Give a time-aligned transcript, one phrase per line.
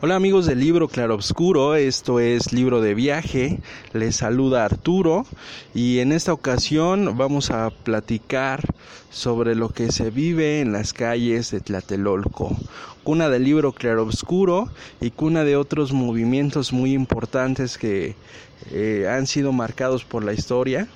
[0.00, 3.58] Hola amigos del libro Claroscuro, esto es Libro de Viaje,
[3.92, 5.26] les saluda Arturo.
[5.74, 8.62] Y en esta ocasión vamos a platicar
[9.10, 12.56] sobre lo que se vive en las calles de Tlatelolco,
[13.02, 14.68] cuna del libro Claroscuro
[15.00, 18.14] y cuna de otros movimientos muy importantes que
[18.70, 20.86] eh, han sido marcados por la historia.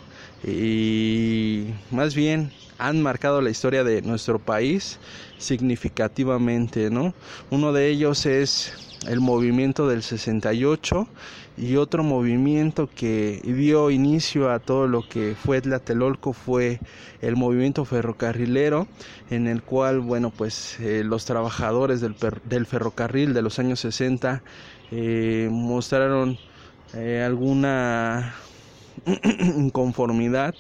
[0.47, 5.01] Y más bien han marcado la historia de nuestro país
[5.39, 7.15] significativamente, ¿no?
[7.51, 11.09] Uno de ellos es el movimiento del 68
[11.57, 16.81] y otro movimiento que dio inicio a todo lo que fue Tlatelolco fue
[17.21, 18.87] el movimiento ferrocarrilero
[19.31, 24.43] en el cual bueno pues eh, los trabajadores del, del, ferrocarril de los años 60
[24.93, 26.39] eh, mostraron
[26.95, 28.35] eh, alguna
[29.57, 30.55] inconformidad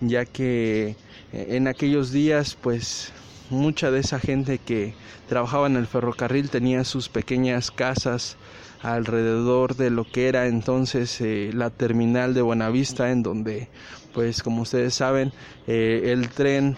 [0.00, 0.96] ya que
[1.32, 3.12] eh, en aquellos días pues
[3.54, 4.94] mucha de esa gente que
[5.28, 8.36] trabajaba en el ferrocarril tenía sus pequeñas casas
[8.82, 13.68] alrededor de lo que era entonces eh, la terminal de Buenavista en donde
[14.12, 15.32] pues como ustedes saben
[15.66, 16.76] eh, el tren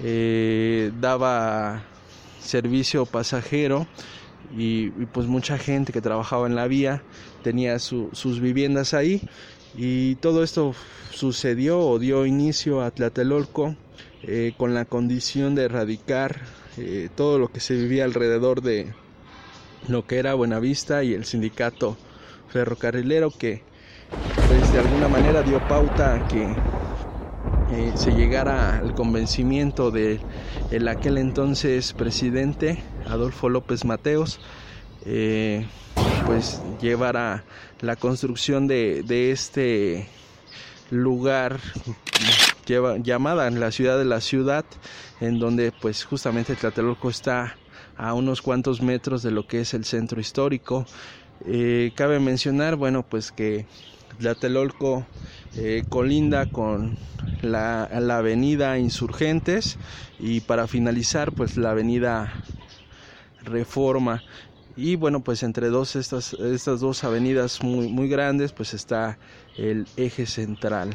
[0.00, 1.82] eh, daba
[2.40, 3.86] servicio pasajero
[4.56, 7.02] y, y, pues mucha gente que trabajaba en la vía
[7.42, 9.20] tenía su, sus viviendas ahí.
[9.76, 10.74] Y todo esto
[11.10, 13.76] sucedió o dio inicio a Tlatelolco
[14.24, 16.40] eh, con la condición de erradicar
[16.76, 18.92] eh, todo lo que se vivía alrededor de
[19.86, 21.96] lo que era Buenavista y el sindicato
[22.48, 23.62] ferrocarrilero que
[24.48, 26.42] pues de alguna manera dio pauta a que
[27.70, 30.18] eh, se llegara al convencimiento de
[30.72, 34.40] el aquel entonces presidente Adolfo López Mateos
[36.26, 37.44] pues llevara
[37.80, 40.08] la construcción de, de este
[40.90, 41.60] lugar
[43.02, 44.64] llamada la ciudad de la ciudad,
[45.20, 47.56] en donde pues justamente Tlatelolco está
[47.96, 50.86] a unos cuantos metros de lo que es el centro histórico.
[51.46, 53.66] Eh, cabe mencionar, bueno, pues que
[54.18, 55.06] Tlatelolco
[55.56, 56.96] eh, colinda con
[57.42, 59.78] la, la, avenida Insurgentes
[60.18, 62.32] y para finalizar pues la avenida
[63.42, 64.22] Reforma
[64.76, 69.18] y bueno pues entre dos estas, estas dos avenidas muy, muy grandes pues está
[69.56, 70.94] el eje central.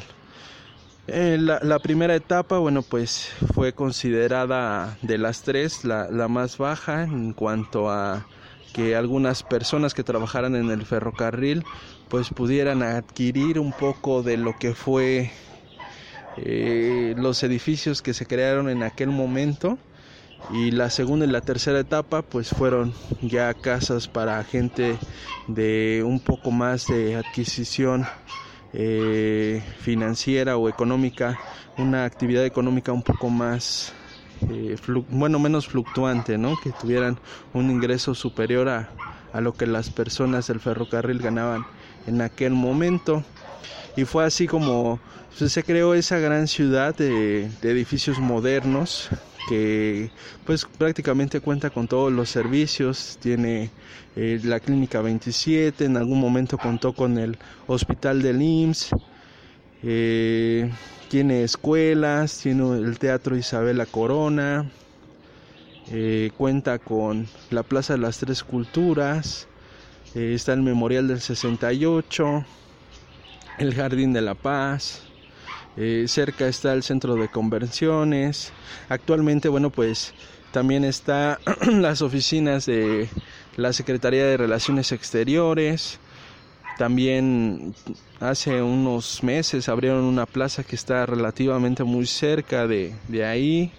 [1.08, 7.04] Eh, la, primera etapa, bueno, pues fue considerada de las tres la, la, más baja
[7.04, 8.26] en cuanto a
[8.74, 11.64] que algunas personas que trabajaran en el ferrocarril
[12.08, 15.32] pues pudieran adquirir un poco de lo que fue
[16.38, 19.78] eh, los edificios que se crearon en aquel momento.
[20.52, 24.98] Y la segunda y la tercera etapa pues fueron ya casas para gente
[25.48, 28.06] de un poco más de adquisición
[28.74, 31.40] eh, financiera o económica,
[31.78, 33.94] una actividad económica un poco más,
[34.50, 34.76] eh,
[35.10, 36.60] bueno, menos fluctuante, ¿no?
[36.60, 37.18] Que tuvieran
[37.54, 38.90] un ingreso superior a,
[39.32, 41.66] a lo que las personas del ferrocarril ganaban
[42.08, 43.24] en aquel momento.
[43.96, 45.00] Y fue así como
[45.38, 49.10] pues, se creó esa gran ciudad de, de edificios modernos
[49.48, 50.10] que
[50.46, 53.72] pues prácticamente cuenta con todos los servicios, tiene
[54.16, 57.38] eh, la clínica 27, en algún momento contó con el
[57.68, 58.90] hospital del IMSS,
[59.84, 60.72] eh,
[61.10, 64.72] tiene escuelas, tiene el Teatro Isabel la Corona,
[65.92, 69.48] eh, cuenta con la Plaza de las Tres Culturas,
[70.16, 72.46] está el Memorial del 68,
[73.58, 75.04] el Jardín de la Paz,
[75.76, 78.52] eh, cerca está el centro de conversiones.
[78.90, 80.14] Actualmente, bueno, pues
[80.52, 81.40] también está
[81.72, 83.10] las oficinas de
[83.58, 86.00] la Secretaría de Relaciones Exteriores.
[86.78, 87.74] También
[88.20, 93.72] hace unos meses abrieron una plaza que está relativamente muy cerca de, de ahí.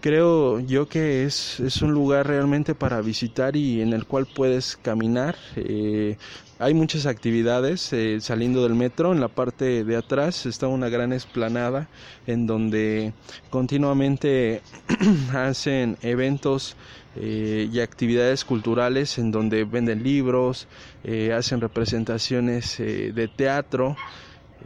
[0.00, 4.76] Creo yo que es, es, un lugar realmente para visitar y en el cual puedes
[4.76, 5.36] caminar.
[5.56, 6.16] Eh,
[6.58, 9.12] hay muchas actividades eh, saliendo del metro.
[9.12, 11.88] En la parte de atrás está una gran esplanada
[12.26, 13.12] en donde
[13.50, 14.62] continuamente
[15.34, 16.76] hacen eventos
[17.16, 20.66] eh, y actividades culturales en donde venden libros,
[21.04, 23.96] eh, hacen representaciones de teatro.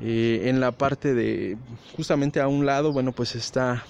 [0.02, 1.58] en la parte de
[1.96, 3.84] justamente a un lado, bueno, pues está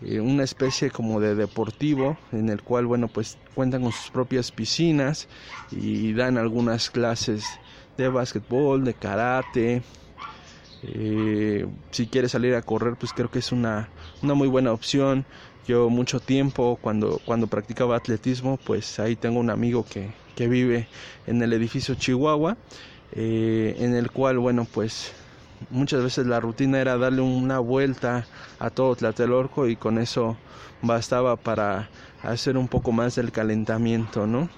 [0.00, 4.52] eh, una especie como de deportivo en el cual bueno pues cuentan con sus propias
[4.52, 5.28] piscinas
[5.70, 7.60] y dan algunas clases
[7.96, 9.82] de básquetbol, de karate.
[10.82, 13.90] Eh, si quieres salir a correr pues creo que es una,
[14.22, 15.26] una muy buena opción.
[15.64, 20.88] Yo mucho tiempo cuando, cuando practicaba atletismo pues ahí tengo un amigo que, que vive
[21.26, 22.58] en el edificio Chihuahua
[23.12, 25.12] eh, en el cual bueno pues
[25.70, 28.26] muchas veces la rutina era darle una vuelta
[28.58, 30.36] a todo Tlatelolco y con eso
[30.82, 31.88] bastaba para
[32.22, 34.48] hacer un poco más del calentamiento, ¿no?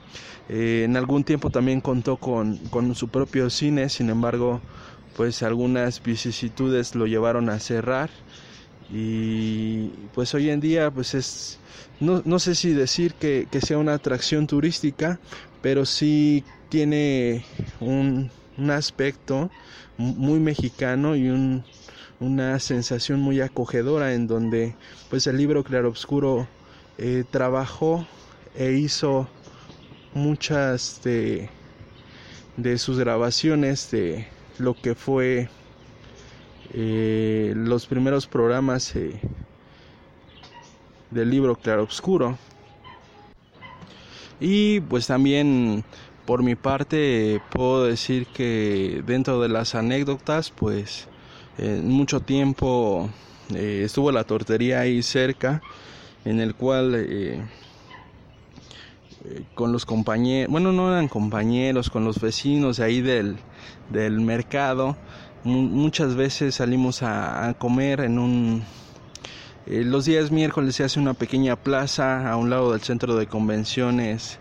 [0.49, 4.61] Eh, en algún tiempo también contó con, con su propio cine, sin embargo,
[5.17, 8.11] pues algunas vicisitudes lo llevaron a cerrar
[8.91, 11.59] y pues hoy en día pues es
[12.00, 15.21] no, no sé si decir que, que, sea una atracción turística
[15.61, 17.45] pero sí tiene
[17.81, 19.50] un, un aspecto
[19.96, 21.64] muy mexicano y un,
[22.20, 24.75] una sensación muy acogedora en donde
[25.10, 26.49] pues el libro Claroscuro
[26.99, 28.06] eh, trabajó
[28.56, 29.28] e hizo
[30.14, 31.49] muchas de,
[32.56, 34.26] de sus grabaciones de
[34.58, 35.49] lo que fue
[36.72, 39.20] eh, los primeros programas eh,
[41.11, 42.37] del libro Claroscuro.
[44.40, 45.84] Y pues también
[46.28, 51.08] por mi parte puedo decir que dentro de las anécdotas pues
[51.56, 53.08] en mucho tiempo
[53.54, 55.62] eh, estuvo la tortería ahí cerca
[56.26, 57.40] en el cual eh,
[59.25, 63.38] eh, con los compañeros, bueno no eran compañeros, con los vecinos ahí del,
[63.88, 64.98] del mercado,
[65.44, 68.64] muchas veces salimos a comer en un...
[69.66, 74.38] los días miércoles se hace una pequeña plaza a un lado del centro de convenciones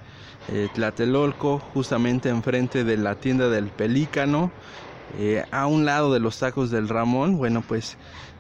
[0.49, 4.51] eh, Tlatelolco, justamente enfrente de la tienda del Pelícano,
[5.19, 7.38] eh, a un lado de los tacos del Ramón.
[7.38, 7.97] Bueno, pues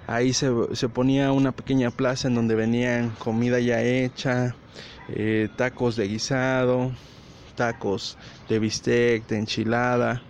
[0.07, 4.55] ahí se, se ponía una pequeña plaza en donde venían comida ya hecha,
[5.09, 6.91] eh, tacos de guisado,
[7.55, 8.17] tacos
[8.47, 10.21] de bistec, de enchilada.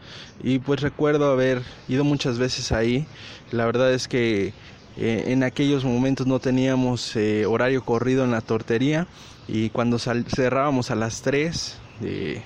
[0.41, 3.05] Y pues recuerdo haber ido muchas veces ahí.
[3.51, 4.53] La verdad es que
[4.97, 7.15] eh, en aquellos momentos no teníamos
[7.47, 9.07] horario corrido en la tortería
[9.47, 12.41] y cuando cerrábamos a las 3, eh,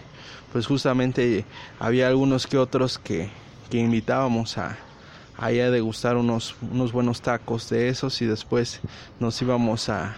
[0.51, 1.45] pues justamente
[1.79, 3.29] había algunos que otros que,
[3.69, 4.77] que invitábamos a,
[5.37, 8.81] a, degustar unos, unos buenos tacos de esos y después
[9.19, 10.15] nos íbamos a,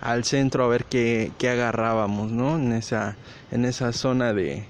[0.00, 2.56] al centro a ver qué, qué agarrábamos, ¿no?
[2.56, 3.16] En esa,
[3.50, 4.66] en esa zona de,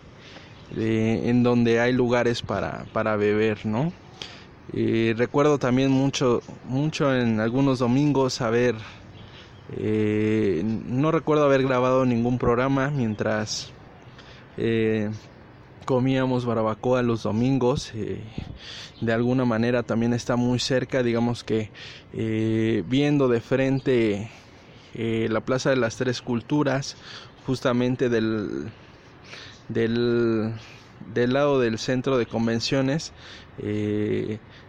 [0.77, 3.93] en donde hay lugares para, para beber, ¿no?
[4.73, 8.75] Y recuerdo también mucho, mucho en algunos domingos haber
[9.73, 13.73] eh, no recuerdo haber grabado ningún programa mientras
[14.57, 15.11] eh,
[15.85, 17.93] comíamos barbacoa los domingos.
[17.95, 18.21] Eh,
[19.01, 21.71] de alguna manera también está muy cerca, digamos que
[22.89, 24.31] viendo de frente
[24.95, 26.97] la Plaza de las Tres Culturas,
[27.47, 28.71] justamente del,
[29.69, 30.55] del,
[31.15, 33.13] lado del centro de convenciones,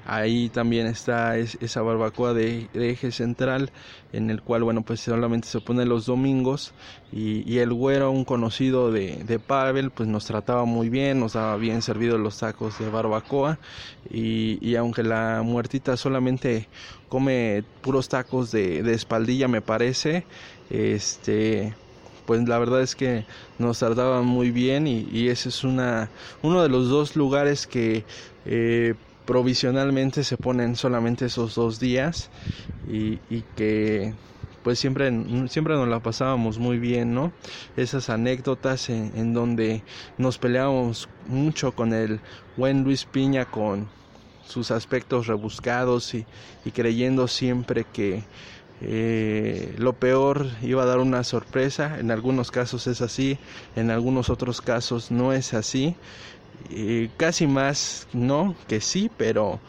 [0.08, 3.72] ahí también está esa barbacoa de, eje central
[4.14, 6.74] en el cual bueno pues solamente se pone los domingos
[7.12, 11.58] y, el güero un conocido de, de, Pavel pues nos trataba muy bien nos daba
[11.58, 13.60] bien servidos los tacos de barbacoa
[14.10, 16.70] y, y aunque la muertita solamente
[17.10, 20.26] come puros tacos de, de espaldilla me parece
[20.70, 21.76] este
[22.26, 23.26] pues la verdad es que
[23.58, 26.10] nos trataban muy bien y, y, ese es una
[26.44, 28.06] uno de los dos lugares que
[28.46, 28.96] eh,
[29.28, 32.32] provisionalmente se ponen solamente esos dos días
[32.84, 34.16] y, y que
[34.62, 35.12] pues siempre,
[35.50, 37.34] siempre nos la pasábamos muy bien, ¿no?
[37.76, 39.86] Esas anécdotas en, donde
[40.18, 42.22] nos peleábamos mucho con el
[42.56, 43.92] buen Luis Piña con
[44.42, 46.28] sus aspectos rebuscados y,
[46.64, 48.30] y creyendo siempre que
[48.80, 53.40] eh, lo peor iba a dar una sorpresa, en algunos casos es así,
[53.76, 55.98] en algunos otros casos no es así,
[56.70, 59.60] eh, casi más no que sí, pero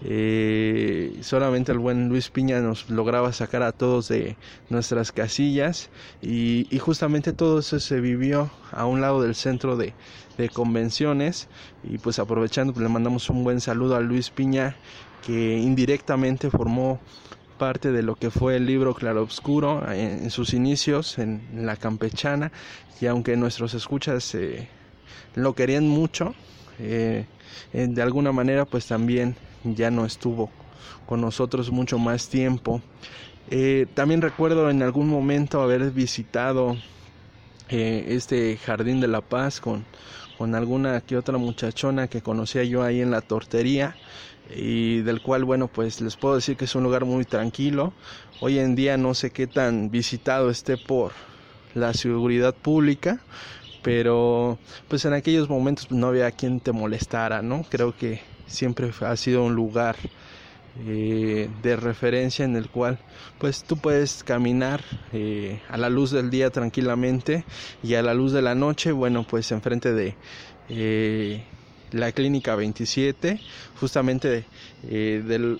[0.00, 4.36] eh, solamente el buen Luis Piña nos lograba sacar a todos de
[4.68, 5.90] nuestras casillas
[6.22, 9.94] y, justamente todo eso se vivió a un lado del centro de,
[10.52, 11.48] convenciones
[11.82, 14.76] y pues aprovechando pues le mandamos un buen saludo a Luis Piña
[15.26, 17.00] que indirectamente formó
[17.58, 21.74] parte de lo que fue el libro Claroscuro en, en sus inicios en, en, la
[21.74, 22.52] campechana
[23.00, 24.68] y aunque nuestros escuchas eh,
[25.38, 26.34] lo querían mucho
[26.78, 27.24] eh,
[27.72, 30.50] de alguna manera pues también ya no estuvo
[31.06, 32.80] con nosotros mucho más tiempo
[33.50, 36.76] eh, también recuerdo en algún momento haber visitado
[37.70, 39.84] eh, este jardín de la paz con,
[40.36, 43.96] con alguna que otra muchachona que conocía yo ahí en la tortería
[44.54, 47.92] y del cual, bueno, pues les puedo decir que es un lugar muy tranquilo.
[48.40, 51.12] Hoy en día no sé qué tan visitado esté por
[51.74, 53.20] la seguridad pública,
[53.82, 54.58] pero
[54.88, 57.64] pues en aquellos momentos no había quien te molestara, ¿no?
[57.68, 59.96] Creo que siempre ha sido un lugar
[60.86, 63.00] eh, de referencia en el cual
[63.38, 67.44] pues tú puedes caminar eh, a la luz del día tranquilamente
[67.82, 70.14] y a la luz de la noche, bueno, pues enfrente de
[70.68, 71.42] eh,
[71.90, 73.40] la clínica 27,
[73.80, 74.44] justamente
[74.82, 75.58] del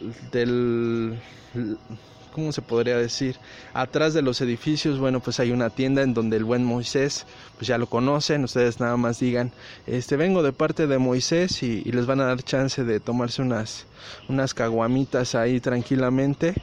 [2.39, 3.35] ¿cómo se podría decir?
[3.75, 7.27] Atrás de los edificios, bueno, pues hay una tienda en donde el buen Moisés,
[7.57, 9.51] pues ya lo conocen, ustedes nada más digan,
[9.89, 13.87] este, vengo de parte de Moisés y, les van a dar chance de tomarse unas,
[14.29, 16.55] unas caguamitas ahí tranquilamente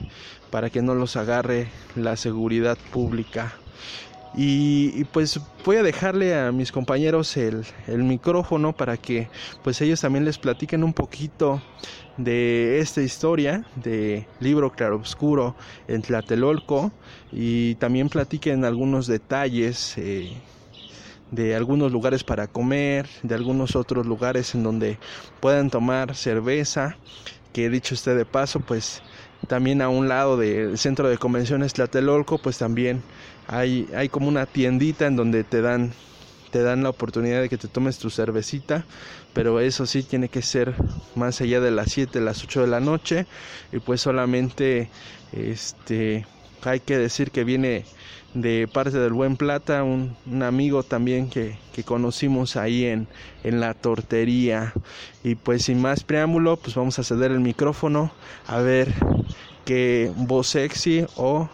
[0.49, 1.67] para que no los agarre
[1.97, 3.55] la seguridad pública.
[4.37, 9.29] Y, pues voy a dejarle a mis compañeros el, el, micrófono para que
[9.63, 11.61] pues ellos también les platiquen un poquito
[12.17, 15.55] de esta historia de libro claroscuro
[15.87, 16.91] en Tlatelolco
[17.31, 20.33] y también platiquen algunos detalles eh,
[21.31, 24.97] de algunos lugares para comer, de algunos otros lugares en donde
[25.39, 26.97] puedan tomar cerveza,
[27.53, 29.01] que dicho esté de paso, pues
[29.47, 33.01] también a un lado del centro de convenciones Tlatelolco, pues también
[33.47, 35.93] hay, como una tiendita en donde te dan
[36.51, 38.85] te dan la oportunidad de que te tomes tu cervecita,
[39.33, 40.73] pero eso sí tiene que ser
[41.13, 43.25] más allá de las 7, las 8 de la noche
[43.73, 44.89] y pues solamente
[45.33, 46.25] este
[46.63, 47.83] hay que decir que viene
[48.33, 53.07] de parte del Buen Plata, un, amigo también que, que, conocimos ahí en,
[53.43, 54.73] en la tortería.
[55.23, 58.11] Y pues sin más preámbulo, pues vamos a ceder el micrófono
[58.47, 58.93] a ver
[59.63, 61.49] qué voz sexy o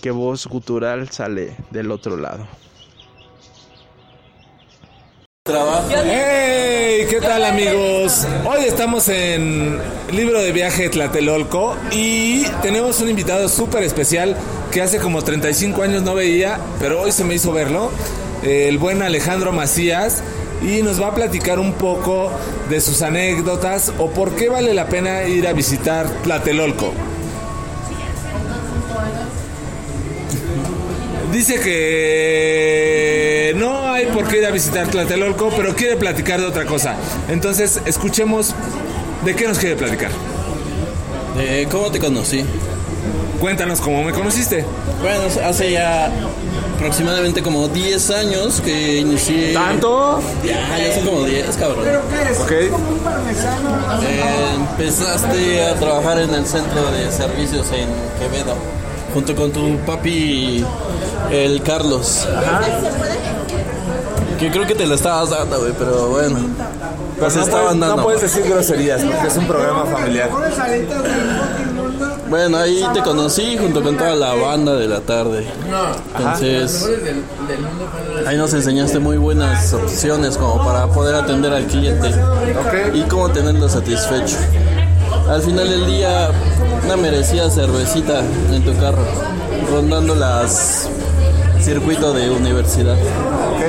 [0.00, 2.46] qué voz gutural sale del otro lado.
[6.04, 7.06] ¡Hey!
[7.08, 8.26] ¿Qué tal amigos?
[8.44, 9.78] Hoy estamos en
[10.10, 14.36] Libro de Viaje Tlatelolco y tenemos un invitado súper especial
[14.72, 17.92] que hace como 35 años no veía, pero hoy se me hizo verlo,
[18.42, 20.22] el buen Alejandro Macías
[20.62, 22.30] y nos va a platicar un poco
[22.68, 26.92] de sus anécdotas o por qué vale la pena ir a visitar Tlatelolco.
[31.36, 36.64] Dice que no hay por qué ir a visitar Tlatelolco, pero quiere platicar de otra
[36.64, 36.96] cosa.
[37.28, 38.54] Entonces, escuchemos
[39.22, 40.10] de qué nos quiere platicar.
[41.70, 42.42] ¿Cómo te conocí?
[43.38, 44.64] Cuéntanos cómo me conociste.
[45.02, 46.10] Bueno, hace ya
[46.76, 49.52] aproximadamente como 10 años que inicié.
[49.52, 50.22] ¿Tanto?
[50.42, 51.84] Ya, ya son como 10, cabrón.
[52.40, 52.50] Ok.
[52.50, 52.70] Eh,
[54.56, 58.56] empezaste a trabajar en el centro de servicios en Quevedo
[59.16, 60.62] junto con tu papi,
[61.30, 62.28] el Carlos.
[62.36, 62.60] Ajá.
[64.38, 66.38] Que creo que te lo estabas dando, güey, pero bueno.
[67.18, 70.28] Pues no, estaban dando, no puedes decir groserías porque es un programa familiar.
[72.28, 75.46] Bueno, ahí te conocí junto con toda la banda de la tarde.
[76.18, 76.86] Entonces,
[78.26, 82.10] ahí nos enseñaste muy buenas opciones como para poder atender al cliente
[82.92, 84.36] y cómo tenerlo satisfecho.
[85.28, 86.30] Al final del día,
[86.84, 88.20] una merecida cervecita
[88.52, 89.04] en tu carro,
[89.70, 90.88] rondando las
[91.60, 92.94] circuito de universidad.
[92.94, 93.62] Ok.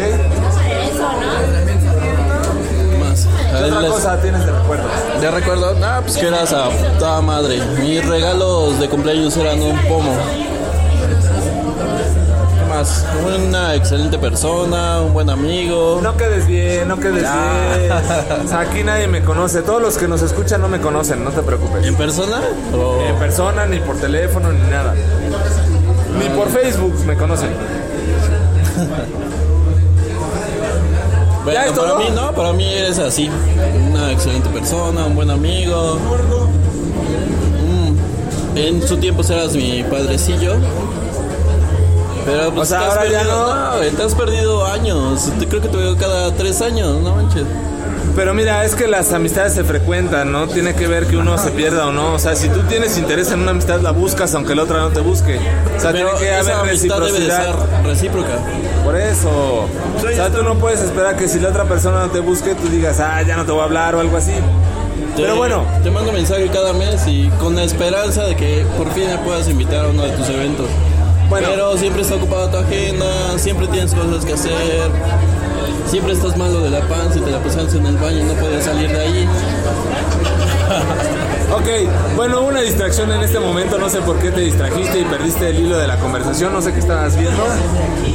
[2.99, 3.27] Más.
[3.27, 4.83] ¿Qué otra cosa tienes de recuerdo?
[5.19, 7.59] De recuerdo, ah, pues que eras a toda madre.
[7.79, 10.15] Mis regalos de cumpleaños eran un pomo
[13.25, 15.99] una excelente persona, un buen amigo.
[16.03, 18.51] No quedes bien, no quedes bien.
[18.53, 19.61] aquí nadie me conoce.
[19.63, 21.85] Todos los que nos escuchan no me conocen, no te preocupes.
[21.85, 22.41] ¿En persona?
[23.07, 24.93] En persona, ni por teléfono, ni nada.
[26.19, 27.49] Ni por Facebook me conocen.
[31.43, 33.29] Bueno, para mí no, para mí eres así.
[33.89, 35.97] Una excelente persona, un buen amigo.
[37.63, 40.57] Mm, en su tiempo serás mi padrecillo.
[42.27, 43.77] Pero pues o sea, ahora ya no.
[43.95, 45.31] te has perdido años.
[45.49, 47.45] Creo que te veo cada tres años, no manches.
[48.17, 50.47] Pero mira, es que las amistades se frecuentan, ¿no?
[50.47, 52.15] Tiene que ver que uno se pierda o no.
[52.15, 54.89] O sea, si tú tienes interés en una amistad, la buscas aunque la otra no
[54.89, 55.39] te busque.
[55.77, 57.55] O sea, tiene que haber reciprocidad.
[57.85, 58.39] recíproca.
[58.83, 59.29] Por eso.
[59.29, 62.67] O sea, tú no puedes esperar que si la otra persona no te busque, tú
[62.67, 64.33] digas, ah, ya no te voy a hablar o algo así.
[65.15, 65.63] Pero bueno.
[65.81, 69.47] Te mando mensaje cada mes y con la esperanza de que por fin me puedas
[69.47, 70.67] invitar a uno de tus eventos.
[71.29, 74.89] Pero siempre está ocupada tu agenda, siempre tienes cosas que hacer,
[75.85, 78.33] siempre estás malo de la panza y te la pasas en el baño y no
[78.33, 79.27] puedes salir de ahí.
[81.53, 85.49] ok, bueno, una distracción en este momento, no sé por qué te distrajiste y perdiste
[85.49, 87.43] el hilo de la conversación, no sé qué estabas viendo.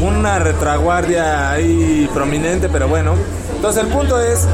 [0.00, 3.14] Una retraguardia ahí prominente, pero bueno.
[3.54, 4.46] Entonces el punto es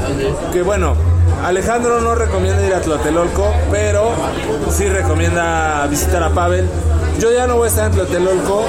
[0.52, 0.94] que bueno,
[1.44, 4.10] Alejandro no recomienda ir a Tlatelolco, pero
[4.70, 6.68] sí recomienda visitar a Pavel.
[7.18, 8.64] Yo ya no voy a estar en Tlatelolco,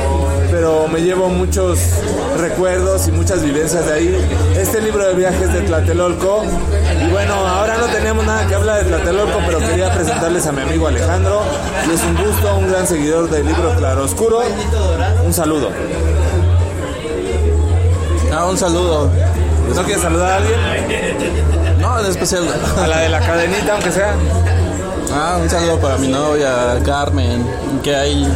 [0.49, 1.79] pero me llevo muchos
[2.39, 4.27] recuerdos y muchas vivencias de ahí.
[4.57, 6.43] Este libro de viajes de Tlatelolco.
[7.05, 10.61] Y bueno, ahora no tenemos nada que hablar de Tlatelolco, pero quería presentarles a mi
[10.63, 11.43] amigo Alejandro.
[11.87, 14.41] Y es un gusto, un gran seguidor del libro Claro Oscuro.
[15.23, 15.69] Un saludo.
[18.33, 19.11] Ah, un saludo.
[19.75, 20.59] ¿No quieres saludar a alguien?
[21.79, 22.47] No, en especial.
[22.77, 24.15] A la de la cadenita, aunque sea.
[25.11, 27.43] Ah, un saludo para mi novia Carmen,
[27.83, 28.27] que ahí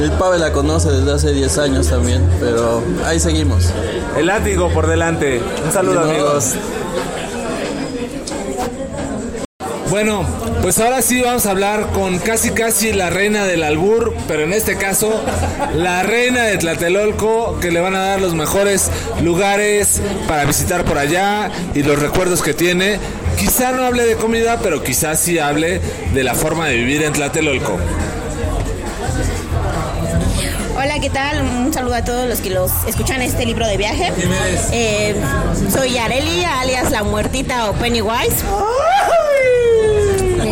[0.00, 3.70] el Pavel la conoce desde hace 10 años también, pero ahí seguimos.
[4.16, 5.42] El látigo por delante.
[5.64, 6.54] Un saludo amigos.
[9.90, 10.26] Bueno,
[10.60, 14.52] pues ahora sí vamos a hablar con casi casi la reina del albur, pero en
[14.52, 15.12] este caso
[15.74, 18.90] la reina de Tlatelolco, que le van a dar los mejores
[19.22, 22.98] lugares para visitar por allá y los recuerdos que tiene.
[23.36, 25.80] Quizá no hable de comida, pero quizás sí hable
[26.12, 27.76] de la forma de vivir en Tlatelolco.
[30.76, 31.40] Hola, ¿qué tal?
[31.42, 34.12] Un saludo a todos los que los escuchan este libro de viaje.
[34.72, 35.14] Eh,
[35.72, 38.44] soy Areli, alias La Muertita o Pennywise.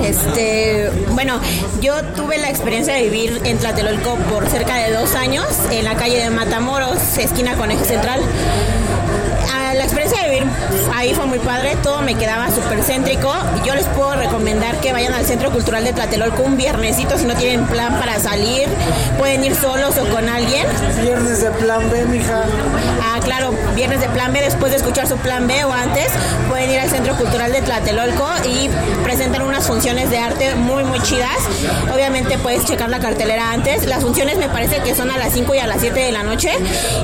[0.05, 1.41] Este, bueno,
[1.81, 5.95] yo tuve la experiencia de vivir en Tlatelolco por cerca de dos años, en la
[5.95, 8.21] calle de Matamoros, esquina con eje central.
[9.53, 10.02] Ah, La experiencia
[10.95, 13.33] ahí fue muy padre, todo me quedaba súper céntrico.
[13.65, 17.35] Yo les puedo recomendar que vayan al Centro Cultural de Tlatelolco un viernesito si no
[17.35, 18.69] tienen plan para salir.
[19.19, 20.67] Pueden ir solos o con alguien.
[21.03, 22.45] Viernes de plan B, mija.
[23.03, 26.09] Ah, claro, viernes de plan B, después de escuchar su plan B o antes,
[26.49, 28.69] pueden ir al Centro Cultural de Tlatelolco y
[29.03, 31.37] presentan unas funciones de arte muy, muy chidas.
[31.93, 33.87] Obviamente puedes checar la cartelera antes.
[33.87, 36.23] Las funciones me parece que son a las 5 y a las 7 de la
[36.23, 36.51] noche.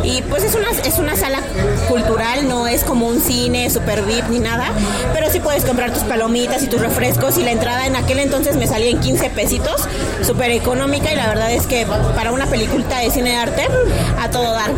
[0.02, 1.38] Y pues es una, es una sala
[1.88, 4.73] cultural, no es como un cine super VIP ni nada.
[5.12, 7.38] Pero sí puedes comprar tus palomitas y tus refrescos.
[7.38, 9.88] Y la entrada en aquel entonces me salía en 15 pesitos,
[10.23, 11.12] súper económica.
[11.12, 13.68] Y la verdad es que para una peliculita de cine de arte,
[14.20, 14.70] a todo dar.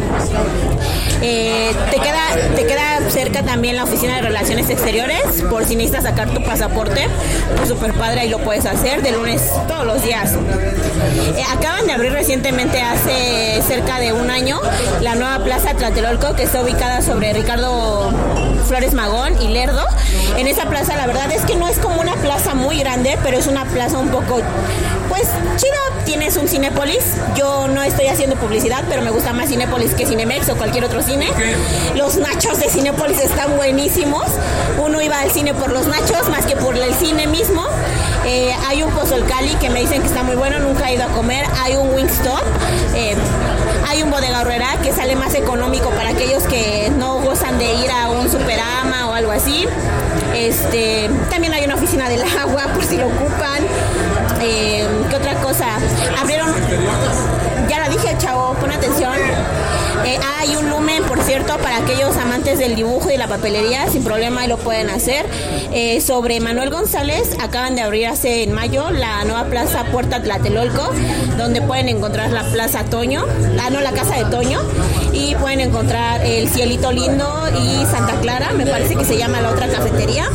[1.22, 2.22] Eh, te, queda,
[2.56, 7.08] te queda cerca también la oficina de relaciones exteriores por si necesitas sacar tu pasaporte.
[7.56, 10.32] Pues súper padre, ahí lo puedes hacer de lunes todos los días.
[10.32, 14.60] Eh, acaban de abrir recientemente, hace cerca de un año,
[15.00, 18.10] la nueva plaza Tlatelolco que está ubicada sobre Ricardo
[18.66, 19.84] Flores Magón y Lerdo.
[20.36, 23.36] En esa plaza la verdad es que no es como una plaza muy grande, pero
[23.36, 24.40] es una plaza un poco,
[25.08, 25.76] pues chida.
[26.04, 27.04] Tienes un Cinépolis.
[27.36, 31.02] Yo no estoy haciendo publicidad, pero me gusta más Cinépolis que Cinemex o cualquier otro
[31.02, 31.28] cine.
[31.94, 34.24] Los nachos de Cinépolis están buenísimos.
[34.82, 37.64] Uno iba al cine por los nachos más que por el cine mismo.
[38.26, 41.04] Eh, hay un Pozol Cali que me dicen que está muy bueno, nunca he ido
[41.04, 41.46] a comer.
[41.62, 42.42] Hay un Wingstop.
[42.96, 43.14] Eh,
[43.90, 47.90] hay un Bodega Horrera que sale más económico para aquellos que no gozan de ir
[47.90, 49.66] a un Superama o algo así.
[50.32, 53.64] Este, también hay una oficina del agua por si lo ocupan.
[54.42, 55.66] Eh, ¿Qué otra cosa?
[56.20, 56.54] Abrieron,
[57.68, 59.14] ya la dije, chavo, pon atención.
[60.04, 64.02] Eh, hay un lumen, por cierto, para aquellos amantes del dibujo y la papelería, sin
[64.02, 65.26] problema, lo pueden hacer.
[65.72, 70.90] Eh, sobre Manuel González, acaban de abrir hace en mayo la nueva plaza Puerta Tlatelolco,
[71.38, 73.24] donde pueden encontrar la Plaza Toño,
[73.60, 74.58] ah, no, la Casa de Toño,
[75.12, 79.50] y pueden encontrar el Cielito Lindo y Santa Clara, me parece que se llama la
[79.50, 80.28] otra cafetería.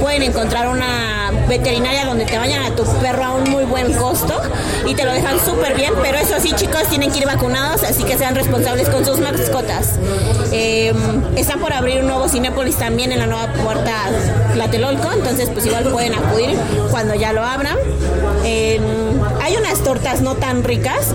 [0.00, 4.40] Pueden encontrar una veterinaria donde te bañan a tu perro a un muy buen costo
[4.86, 8.04] y te lo dejan súper bien, pero eso sí, chicos, tienen que ir vacunados, así
[8.04, 9.98] que sean responsables con sus mascotas.
[10.52, 10.92] Eh,
[11.36, 13.92] están por abrir un nuevo Cinépolis también en la nueva puerta
[14.54, 16.56] Tlatelolco, entonces pues igual pueden acudir
[16.90, 17.76] cuando ya lo abran.
[18.44, 18.80] Eh,
[19.42, 21.14] hay unas tortas no tan ricas,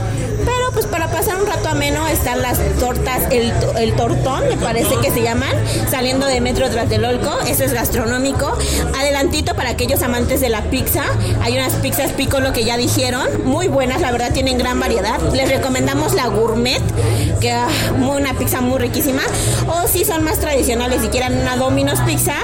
[1.47, 5.51] rato ameno están las tortas, el, el tortón, me parece que se llaman,
[5.89, 8.55] saliendo de Metro Tlatelolco, eso es gastronómico.
[8.97, 11.03] Adelantito para aquellos amantes de la pizza,
[11.41, 15.19] hay unas pizzas picolo que ya dijeron, muy buenas, la verdad tienen gran variedad.
[15.33, 16.81] Les recomendamos la gourmet,
[17.39, 19.21] que ah, una pizza muy riquísima.
[19.67, 22.35] O si son más tradicionales y quieren una Domino's Pizza,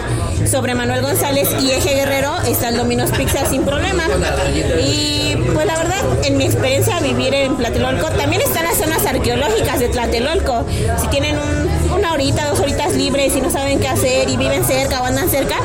[0.54, 4.04] sobre Manuel González y Eje Guerrero está el Domino's Pizza sin problema.
[4.86, 9.80] Y pues la verdad, en mi experiencia vivir en Tlatelolco, también están las zonas arqueológicas
[9.80, 10.64] de Tlatelolco.
[11.02, 14.64] Si tienen un- una horita, dos horitas libres y no saben qué hacer y viven
[14.64, 15.56] cerca o andan cerca,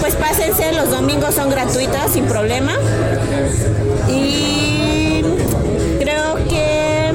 [0.00, 2.72] pues pásense, los domingos son gratuitos sin problema.
[4.10, 5.22] Y
[6.00, 7.12] creo que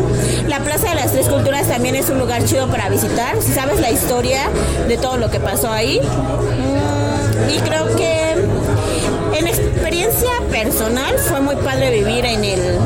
[0.47, 3.79] la Plaza de las Tres Culturas también es un lugar chido para visitar, si sabes
[3.79, 4.49] la historia
[4.87, 6.01] de todo lo que pasó ahí.
[7.49, 8.35] Y creo que
[9.37, 12.79] En experiencia personal fue muy padre vivir en el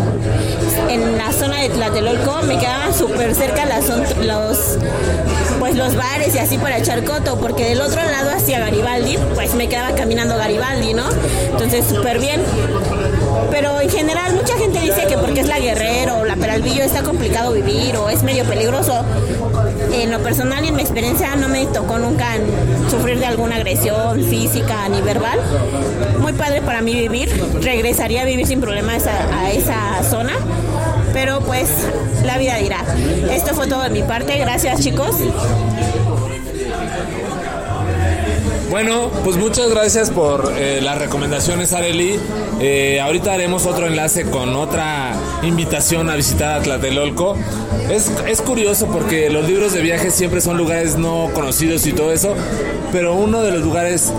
[0.89, 3.65] en la zona de Tlatelolco, me quedaban súper cerca
[4.21, 4.77] los
[5.59, 9.53] pues los bares y así para echar coto, porque del otro lado hacia Garibaldi, pues
[9.55, 11.05] me quedaba caminando Garibaldi, ¿no?
[11.51, 12.41] Entonces súper bien.
[13.49, 17.01] Pero en general mucha gente dice que porque es la Guerrero o la Peralvillo está
[17.03, 19.05] complicado vivir o es medio peligroso.
[19.93, 22.35] En lo personal y en mi experiencia no me tocó nunca
[22.89, 25.39] sufrir de alguna agresión física ni verbal.
[26.19, 27.29] Muy padre para mí vivir.
[27.61, 30.33] Regresaría a vivir sin problemas a esa zona
[31.13, 31.69] pero pues
[32.25, 32.83] la vida dirá.
[33.31, 35.15] Esto fue todo de mi parte, gracias chicos.
[38.69, 42.19] Bueno, pues muchas gracias por eh, las recomendaciones, Areli.
[42.59, 47.37] Eh, ahorita haremos otro enlace con otra invitación a visitar a Tlatelolco.
[47.89, 52.11] Es, es curioso porque los libros de viaje siempre son lugares no conocidos y todo
[52.11, 52.35] eso,
[52.91, 54.11] pero uno de los lugares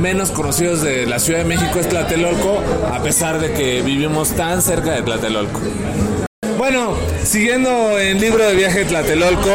[0.00, 2.60] menos conocidos de la Ciudad de México es Tlatelolco,
[2.92, 5.60] a pesar de que vivimos tan cerca de Tlatelolco.
[6.58, 9.50] Bueno, siguiendo en libro de viaje Tlatelolco,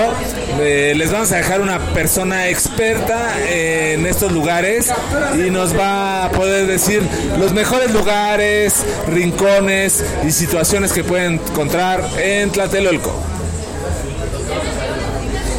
[0.59, 4.91] eh, les vamos a dejar una persona experta en estos lugares
[5.35, 7.01] y nos va a poder decir
[7.37, 13.13] los mejores lugares, rincones y situaciones que pueden encontrar en Tlatelolco.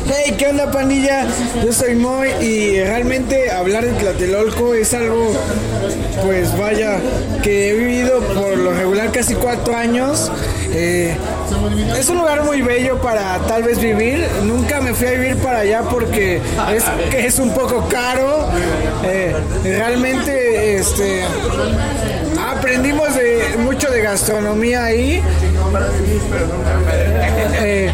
[0.07, 1.27] Hey, ¿qué onda pandilla?
[1.65, 5.33] Yo soy Moy y realmente hablar de Tlatelolco es algo,
[6.25, 6.99] pues vaya,
[7.43, 10.33] que he vivido por lo regular casi cuatro años
[10.73, 11.17] eh,
[11.99, 14.27] es un lugar muy bello para tal vez vivir.
[14.45, 16.41] Nunca me fui a vivir para allá porque
[16.75, 18.49] es, que es un poco caro.
[19.05, 19.35] Eh,
[19.65, 21.23] realmente este,
[22.51, 25.23] aprendimos de, mucho de gastronomía ahí.
[27.63, 27.91] Eh,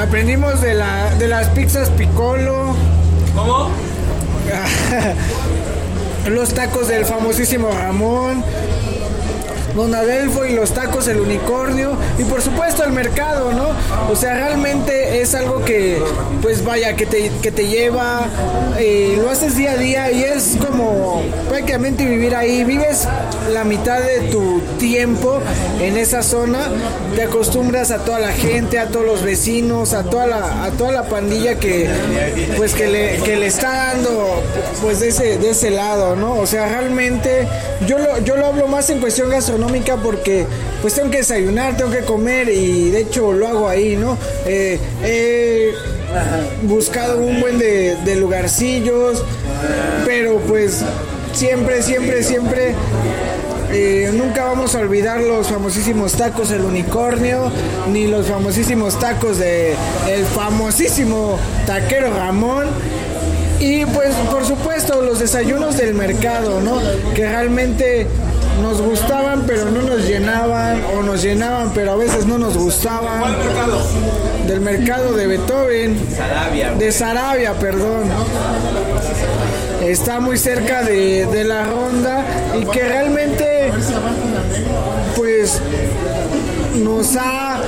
[0.00, 2.74] aprendimos de, la, de las pizzas Piccolo.
[3.34, 3.70] ¿Cómo?
[6.28, 8.44] los tacos del famosísimo Ramón.
[9.74, 13.68] Don Adelfo y los tacos, el unicornio y por supuesto el mercado, ¿no?
[14.10, 16.02] O sea, realmente es algo que,
[16.42, 18.26] pues vaya, que te, que te lleva,
[18.78, 23.06] eh, lo haces día a día y es como prácticamente vivir ahí, vives
[23.52, 25.40] la mitad de tu tiempo
[25.80, 26.68] en esa zona,
[27.14, 30.92] te acostumbras a toda la gente, a todos los vecinos, a toda la, a toda
[30.92, 31.88] la pandilla que,
[32.56, 34.42] pues que le, que le está dando,
[34.82, 36.34] pues de ese, de ese lado, ¿no?
[36.34, 37.46] O sea, realmente
[37.86, 40.46] yo lo, yo lo hablo más en cuestión gastronómica porque
[40.80, 44.16] pues tengo que desayunar, tengo que comer y de hecho lo hago ahí, ¿no?
[44.46, 45.72] Eh, he
[46.62, 49.24] buscado un buen de, lugarcillos,
[50.04, 50.82] pero pues
[51.32, 52.74] siempre, siempre, siempre
[53.72, 57.50] eh, nunca vamos a olvidar los famosísimos tacos del unicornio,
[57.92, 59.74] ni los famosísimos tacos de
[60.08, 62.66] el famosísimo taquero Ramón.
[63.60, 66.78] Y pues por supuesto los desayunos del mercado, ¿no?
[67.14, 68.06] Que realmente
[68.62, 73.36] nos gustaban pero no nos llenaban o nos llenaban pero a veces no nos gustaban.
[74.46, 75.96] Del mercado de Beethoven.
[76.78, 78.04] De Sarabia, perdón.
[79.84, 82.24] Está muy cerca de, de la ronda
[82.60, 83.72] y que realmente
[85.16, 85.60] pues
[86.82, 87.60] nos ha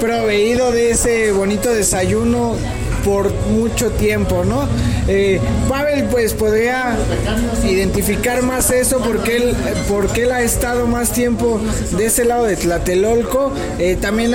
[0.00, 2.56] proveído de ese bonito desayuno
[3.04, 4.66] por mucho tiempo, ¿no?
[5.08, 6.96] Eh, Pavel pues podría
[7.64, 9.54] identificar más eso porque él,
[9.88, 11.60] porque él ha estado más tiempo
[11.96, 13.52] de ese lado de Tlatelolco.
[13.78, 14.32] Eh, también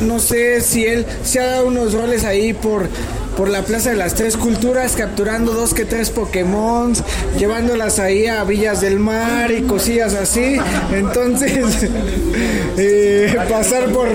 [0.00, 2.88] no sé si él se ha dado unos roles ahí por
[3.36, 6.92] por la Plaza de las Tres Culturas, capturando dos que tres Pokémon,
[7.38, 10.58] llevándolas ahí a Villas del Mar y cosillas así.
[10.92, 11.88] Entonces,
[12.76, 14.08] eh, pasar por,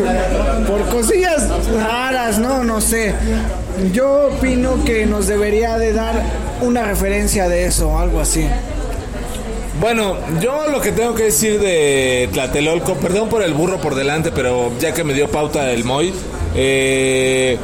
[0.68, 2.64] por cosillas raras, ¿no?
[2.64, 3.14] No sé.
[3.94, 6.22] Yo opino que nos debería de dar
[6.62, 8.48] una referencia de eso, algo así.
[9.80, 14.32] Bueno, yo lo que tengo que decir de Tlatelolco, perdón por el burro por delante,
[14.32, 16.13] pero ya que me dio pauta el Moy,
[16.56, 17.60] eh,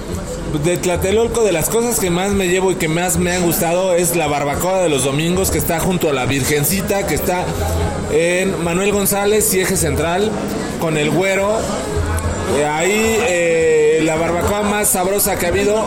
[0.63, 3.95] de Tlatelolco, de las cosas que más me llevo y que más me han gustado
[3.95, 7.45] es la barbacoa de los domingos que está junto a la Virgencita, que está
[8.11, 10.29] en Manuel González y Eje Central,
[10.79, 11.57] con el güero.
[12.57, 15.85] Eh, ahí eh, la barbacoa más sabrosa que ha habido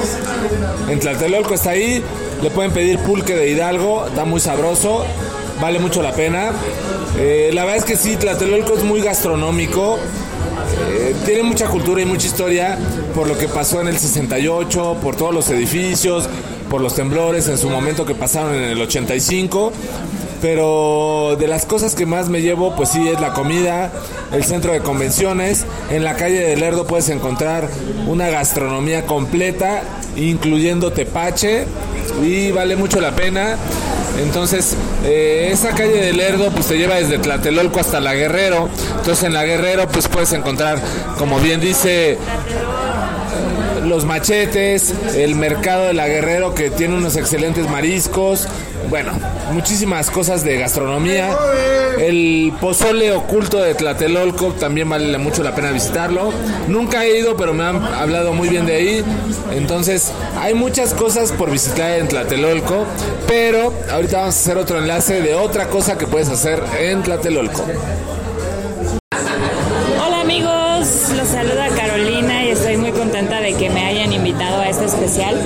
[0.88, 2.02] en Tlatelolco está ahí.
[2.42, 5.04] Le pueden pedir pulque de Hidalgo, está muy sabroso,
[5.60, 6.50] vale mucho la pena.
[7.18, 9.98] Eh, la verdad es que sí, Tlatelolco es muy gastronómico.
[11.24, 12.78] Tiene mucha cultura y mucha historia
[13.14, 16.28] por lo que pasó en el 68, por todos los edificios,
[16.68, 19.72] por los temblores en su momento que pasaron en el 85.
[20.42, 23.90] Pero de las cosas que más me llevo, pues sí, es la comida,
[24.32, 25.65] el centro de convenciones.
[25.90, 27.68] En la calle de Lerdo puedes encontrar
[28.06, 29.82] una gastronomía completa,
[30.16, 31.66] incluyendo tepache,
[32.22, 33.56] y vale mucho la pena.
[34.22, 38.68] Entonces, eh, esa calle de Lerdo pues te lleva desde Tlatelolco hasta La Guerrero.
[38.98, 40.80] Entonces en La Guerrero pues puedes encontrar,
[41.18, 42.18] como bien dice
[43.86, 48.48] los machetes, el mercado de la Guerrero que tiene unos excelentes mariscos,
[48.88, 49.12] bueno,
[49.52, 51.36] muchísimas cosas de gastronomía.
[51.98, 56.32] El pozole oculto de Tlatelolco también vale mucho la pena visitarlo.
[56.68, 59.04] Nunca he ido, pero me han hablado muy bien de ahí.
[59.52, 62.86] Entonces, hay muchas cosas por visitar en Tlatelolco,
[63.26, 67.64] pero ahorita vamos a hacer otro enlace de otra cosa que puedes hacer en Tlatelolco.
[75.06, 75.36] Especial.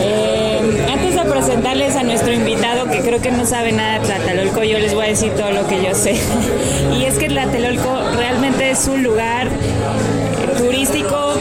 [0.00, 4.64] Eh, antes de presentarles a nuestro invitado que creo que no sabe nada de Tlatelolco,
[4.64, 6.20] yo les voy a decir todo lo que yo sé.
[6.98, 9.48] y es que Tlatelolco realmente es un lugar
[10.58, 11.34] turístico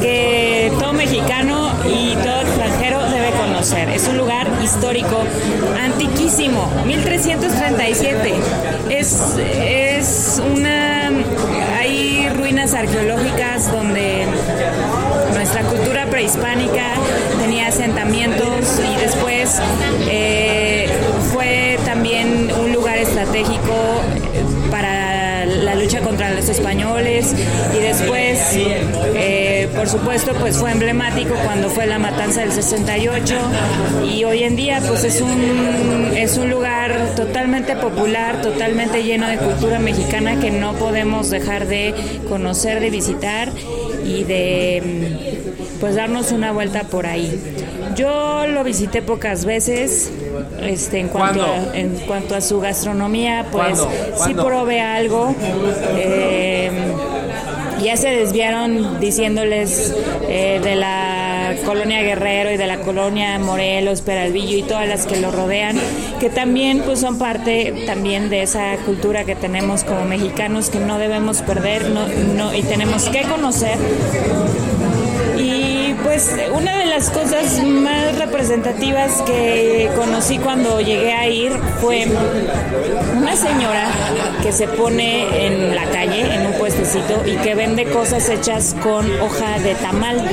[0.00, 3.88] que todo mexicano y todo extranjero debe conocer.
[3.88, 5.22] Es un lugar histórico,
[5.82, 8.34] antiquísimo, 1337.
[8.90, 11.10] Es, es una...
[11.78, 14.26] Hay ruinas arqueológicas donde
[15.46, 16.94] nuestra cultura prehispánica
[17.38, 19.60] tenía asentamientos y después
[20.10, 20.88] eh,
[21.32, 24.02] fue también un lugar estratégico
[24.72, 27.32] para la lucha contra los españoles
[27.76, 28.40] y después
[29.14, 33.36] eh, por supuesto pues fue emblemático cuando fue la matanza del 68
[34.12, 39.36] y hoy en día pues es un es un lugar totalmente popular totalmente lleno de
[39.36, 41.94] cultura mexicana que no podemos dejar de
[42.28, 43.52] conocer de visitar
[44.06, 45.40] y de
[45.80, 47.40] pues darnos una vuelta por ahí.
[47.94, 50.12] Yo lo visité pocas veces.
[50.60, 53.82] Este, en cuanto a, en cuanto a su gastronomía, pues
[54.24, 55.34] sí probé algo.
[55.96, 56.70] Eh,
[57.82, 59.94] ya se desviaron diciéndoles
[60.28, 61.15] eh, de la
[61.66, 65.76] colonia Guerrero y de la colonia Morelos, Peralvillo y todas las que lo rodean,
[66.20, 70.98] que también pues son parte también de esa cultura que tenemos como mexicanos que no
[70.98, 73.76] debemos perder no, no, y tenemos que conocer.
[75.36, 82.06] Y pues una de las cosas más representativas que conocí cuando llegué a ir fue
[83.16, 83.88] una señora
[84.42, 89.04] que se pone en la calle, en un puestecito, y que vende cosas hechas con
[89.20, 90.24] hoja de tamal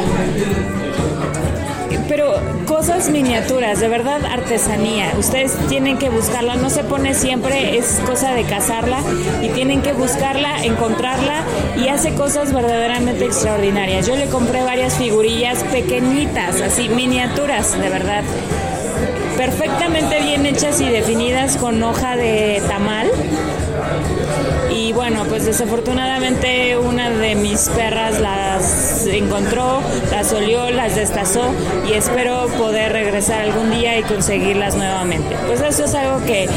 [2.07, 2.35] pero
[2.65, 5.11] cosas miniaturas, de verdad artesanía.
[5.17, 8.99] Ustedes tienen que buscarla, no se pone siempre, es cosa de cazarla
[9.41, 11.43] y tienen que buscarla, encontrarla
[11.77, 14.07] y hace cosas verdaderamente extraordinarias.
[14.07, 18.23] Yo le compré varias figurillas pequeñitas, así miniaturas, de verdad.
[19.37, 23.09] Perfectamente bien hechas y definidas con hoja de tamal
[24.93, 31.41] bueno, pues desafortunadamente una de mis perras las encontró, las olió, las destazó
[31.87, 35.35] y espero poder regresar algún día y conseguirlas nuevamente.
[35.47, 36.47] Pues eso es algo que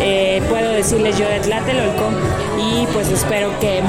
[0.00, 2.10] eh, puedo decirles yo de Tlatelolco
[2.58, 3.80] y pues espero que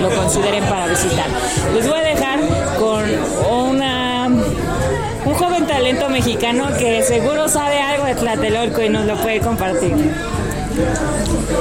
[0.00, 1.26] lo consideren para visitar.
[1.74, 2.40] Les voy a dejar
[2.78, 3.04] con
[3.50, 4.28] una
[5.24, 9.94] un joven talento mexicano que seguro sabe algo de Tlatelolco y nos lo puede compartir.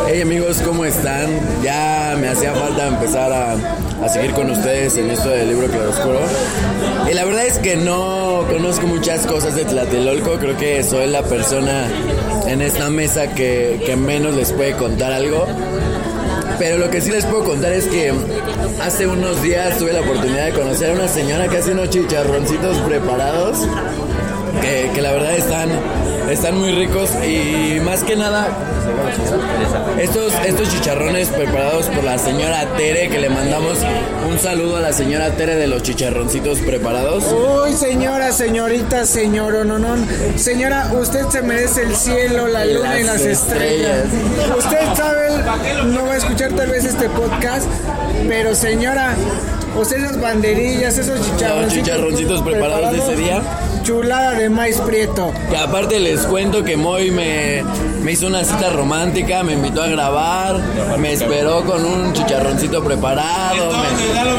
[0.08, 1.30] Hey amigos, ¿cómo están?
[1.62, 6.20] Ya me hacía falta empezar a, seguir con ustedes en esto del libro Claroscuro.
[7.10, 11.22] Y la verdad es que no conozco muchas cosas de Tlatelolco, creo que soy la
[11.22, 11.88] persona
[12.48, 15.46] en esta mesa que, que menos les puede contar algo.
[16.58, 18.12] Pero lo que sí les puedo contar es que
[18.82, 22.78] hace unos días tuve la oportunidad de conocer a una señora que hace unos chicharroncitos
[22.80, 23.68] preparados
[24.62, 25.70] que la verdad están
[26.34, 28.48] están muy ricos y más que nada
[30.00, 33.78] estos, estos chicharrones preparados por la señora Tere, que le mandamos
[34.28, 37.24] un saludo a la señora Tere de los chicharroncitos preparados.
[37.32, 39.96] Uy, señora, señorita, señor, no, no.
[40.36, 44.06] Señora, usted se merece el cielo, la luna y las estrellas.
[44.58, 45.30] Usted sabe,
[45.86, 47.68] no va a escuchar tal vez este podcast,
[48.28, 49.16] pero señora,
[49.84, 53.42] sea, esas banderillas, esos chicharroncitos, chicharroncitos preparados, de ese día.
[53.84, 55.34] Chulada de maíz prieto.
[55.50, 57.64] Que aparte les cuento que Moy me,
[58.02, 60.58] me hizo una cita romántica, me invitó a grabar,
[60.98, 63.72] me esperó con un chicharroncito preparado,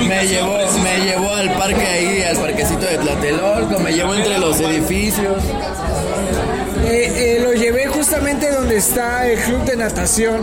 [0.09, 4.59] me, llevó, me llevó al parque ahí, al parquecito de Tlatelolco, me llevó entre los
[4.61, 5.43] edificios.
[6.87, 10.41] Eh, eh, lo llevé justamente donde está el club de natación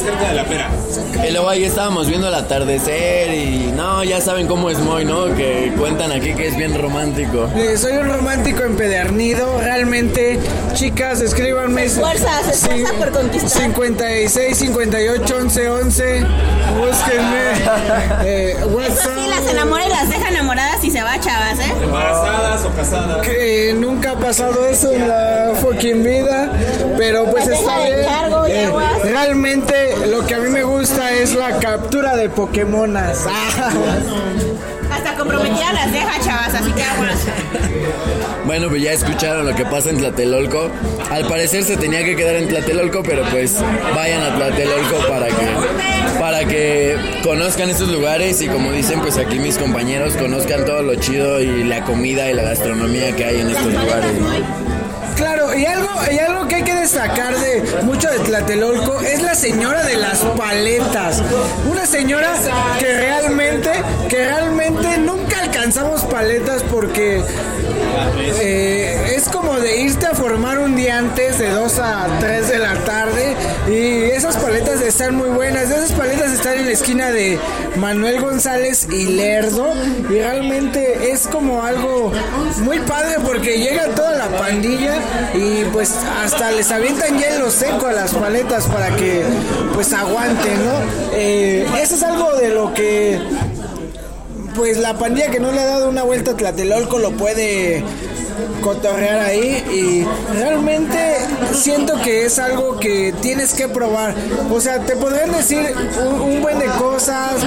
[0.00, 0.68] cerca de la pera.
[1.26, 5.34] Y luego ahí estábamos viendo el atardecer y no, ya saben cómo es Moy, ¿no?
[5.34, 7.48] Que cuentan aquí que es bien romántico.
[7.76, 10.38] soy un romántico empedernido, realmente.
[10.74, 11.88] Chicas, escríbanme.
[11.88, 13.62] Fuerza, se esfuerza por conquistar.
[13.62, 16.26] 56, 58, 11, 11.
[16.78, 17.50] Búsquenme.
[18.22, 19.18] Eh, WhatsApp.
[19.18, 21.72] Sí, las enamora y las deja enamoradas ni se va, chavas, ¿eh?
[21.82, 23.26] ¿Embarazadas o casadas?
[23.26, 26.50] Que nunca ha pasado eso en la fucking vida,
[26.96, 28.00] pero pues está bien.
[28.48, 28.68] Eh,
[29.04, 33.26] realmente lo que a mí me gusta es la captura de Pokémonas.
[34.90, 37.18] Hasta comprometidas las deja, chavas, así que aguas.
[38.44, 40.70] Bueno, pues ya escucharon lo que pasa en Tlatelolco.
[41.10, 43.62] Al parecer se tenía que quedar en Tlatelolco, pero pues
[43.94, 49.38] vayan a Tlatelolco para que para que conozcan estos lugares y como dicen pues aquí
[49.38, 53.50] mis compañeros conozcan todo lo chido y la comida y la gastronomía que hay en
[53.50, 54.20] estos lugares.
[54.20, 54.80] ¿no?
[55.16, 59.34] Claro, y algo, y algo que hay que destacar de mucho de Tlatelolco es la
[59.34, 61.22] señora de las paletas.
[61.70, 62.32] Una señora
[62.78, 63.70] que realmente,
[64.08, 65.19] que realmente nunca
[65.70, 67.22] alcanzamos paletas porque
[68.42, 72.58] eh, es como de irte a formar un día antes de 2 a 3 de
[72.58, 73.36] la tarde
[73.68, 75.70] y esas paletas están muy buenas.
[75.70, 77.38] Esas paletas están en la esquina de
[77.76, 79.72] Manuel González y Lerdo
[80.08, 82.10] y realmente es como algo
[82.64, 84.94] muy padre porque llega toda la pandilla
[85.34, 89.22] y pues hasta les avientan hielo seco a las paletas para que
[89.72, 90.72] pues aguanten, ¿no?
[91.12, 93.20] Eh, eso es algo de lo que
[94.54, 97.84] pues la pandilla que no le ha dado una vuelta a Tlatelolco lo puede
[98.62, 101.16] cotorrear ahí y realmente
[101.52, 104.14] siento que es algo que tienes que probar.
[104.50, 105.60] O sea, te podrían decir
[106.22, 107.42] un, buen de cosas,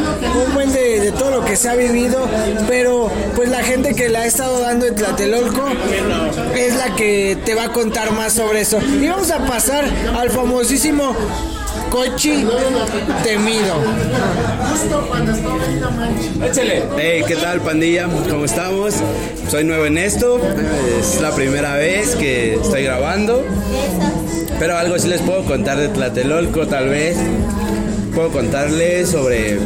[0.48, 2.28] un buen de, de todo lo que se ha vivido,
[2.68, 5.64] pero pues la gente que la ha estado dando en Tlatelolco
[6.56, 8.80] es la que te va a contar más sobre eso.
[8.82, 9.86] Y vamos a pasar
[10.18, 11.16] al famosísimo
[11.94, 12.44] Cochi
[13.24, 13.76] Temido.
[16.44, 16.84] Échale.
[16.98, 18.08] Hey, ¿qué tal pandilla?
[18.32, 18.96] ¿Cómo estamos?
[19.48, 20.42] Soy nuevo en esto,
[21.00, 23.46] es la primera vez que estoy grabando,
[24.58, 27.16] pero algo sí les puedo contar de Tlatelolco tal vez.
[28.14, 29.58] Puedo contarles sobre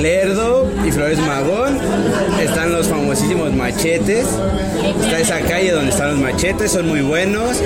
[0.00, 1.78] Lerdo y Flores Magón.
[2.42, 4.26] Están los famosísimos machetes.
[5.04, 7.58] Está esa calle donde están los machetes, son muy buenos.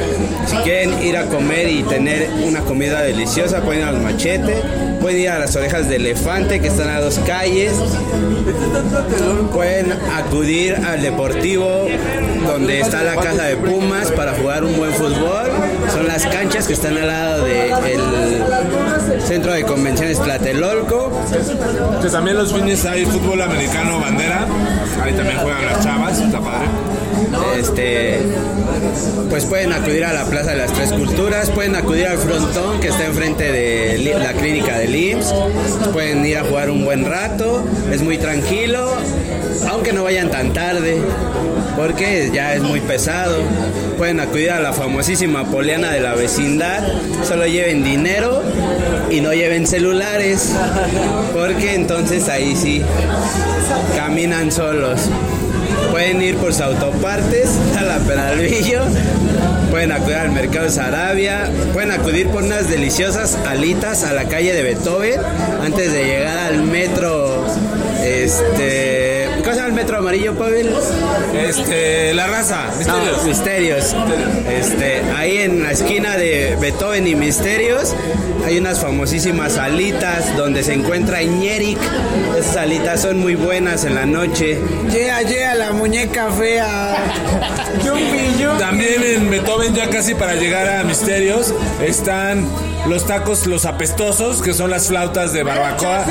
[0.46, 4.56] Si quieren ir a comer y tener una comida deliciosa, pueden ir a los machetes.
[5.00, 7.72] Pueden ir a las orejas de elefante que están a dos calles.
[9.52, 11.86] Pueden acudir al deportivo
[12.44, 15.46] donde está la casa de Pumas para jugar un buen fútbol.
[15.92, 17.72] Son las canchas que están al lado del
[19.22, 21.10] centro de convenciones Tlatelolco.
[22.02, 24.46] Que también los fines hay fútbol americano bandera.
[25.02, 26.66] Ahí también juegan las chavas, está padre.
[27.58, 28.20] Este,
[29.30, 32.88] pues pueden acudir a la Plaza de las Tres Culturas, pueden acudir al frontón que
[32.88, 35.34] está enfrente de la clínica del IMSS,
[35.92, 38.92] pueden ir a jugar un buen rato, es muy tranquilo,
[39.68, 40.98] aunque no vayan tan tarde,
[41.76, 43.36] porque ya es muy pesado.
[43.96, 46.82] Pueden acudir a la famosísima Poliana de la vecindad,
[47.26, 48.42] solo lleven dinero
[49.10, 50.52] y no lleven celulares,
[51.32, 52.82] porque entonces ahí sí
[53.96, 55.00] caminan solos.
[55.90, 58.82] Pueden ir por sus autopartes a la Peralvillo,
[59.70, 64.52] pueden acudir al mercado de Sarabia, pueden acudir por unas deliciosas alitas a la calle
[64.52, 65.20] de Beethoven
[65.62, 67.46] antes de llegar al metro.
[68.04, 69.05] Este.
[69.46, 70.74] ¿Cómo se llama el metro amarillo, Pavel?
[71.32, 73.18] Este, la raza, misterios.
[73.18, 73.96] No, misterios.
[74.50, 77.94] Este, ahí en la esquina de Beethoven y Misterios
[78.44, 81.78] hay unas famosísimas alitas donde se encuentra Iñeric.
[82.36, 84.58] Esas alitas son muy buenas en la noche.
[84.92, 86.96] Llega, llega la muñeca fea.
[87.84, 88.58] Yumbi, yumbi.
[88.58, 92.48] También en Beethoven, ya casi para llegar a Misterios, están
[92.88, 96.04] los tacos, los apestosos, que son las flautas de barbacoa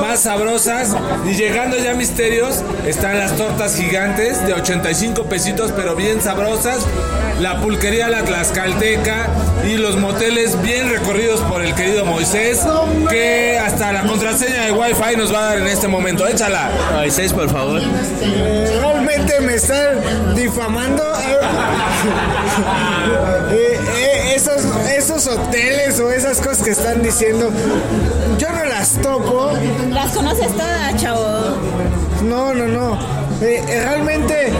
[0.00, 0.94] más sabrosas.
[1.24, 6.86] Y llegando ya a Misterios, están las tortas gigantes de 85 pesitos, pero bien sabrosas.
[7.40, 9.26] La pulquería La Tlaxcalteca
[9.66, 12.60] y los moteles bien recorridos por el querido Moisés,
[13.10, 16.26] que hasta la contraseña de Wi-Fi nos va a dar en este momento.
[16.26, 16.70] Échala.
[16.94, 17.82] Moisés, por favor.
[18.22, 21.02] Eh, Realmente me están difamando.
[23.50, 24.62] Eh, eh, esos,
[24.94, 27.50] esos hoteles o esas cosas que están diciendo,
[28.38, 29.52] yo no las topo.
[29.90, 31.56] Las conoces todas, chavo.
[32.22, 32.98] No, no, no.
[33.40, 34.52] Eh, eh, realmente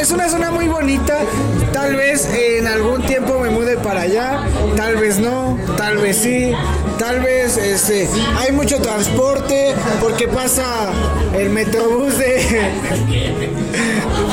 [0.00, 1.18] es una zona muy bonita.
[1.72, 4.44] Tal vez en algún tiempo me mude para allá.
[4.76, 5.58] Tal vez no.
[5.76, 6.52] Tal vez sí.
[6.96, 8.08] Tal vez este,
[8.38, 10.92] hay mucho transporte porque pasa
[11.36, 12.26] el metrobús de.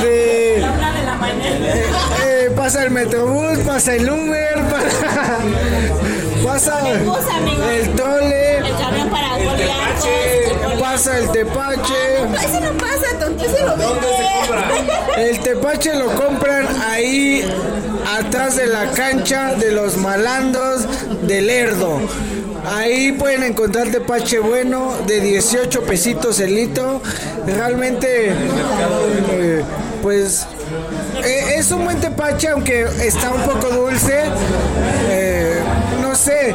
[0.02, 2.33] de eh,
[2.64, 4.54] pasa el metrobús, pasa el Uber,
[6.46, 7.62] pasa, pasa El bus, amigo.
[7.62, 10.80] el trole, El camión para Goliathos.
[10.80, 11.92] pasa el tepache.
[12.42, 15.20] Ese no pasa, tonto, lo.
[15.20, 17.44] El tepache lo compran ahí
[18.18, 20.86] atrás de la cancha de los malandros
[21.20, 22.00] de Lerdo.
[22.74, 27.02] Ahí pueden encontrar tepache bueno de 18 pesitos el litro.
[27.46, 29.62] Realmente, eh,
[30.00, 30.46] pues
[31.24, 34.24] eh, es un buen tepache, aunque está un poco dulce.
[35.10, 35.58] Eh,
[36.00, 36.54] no sé,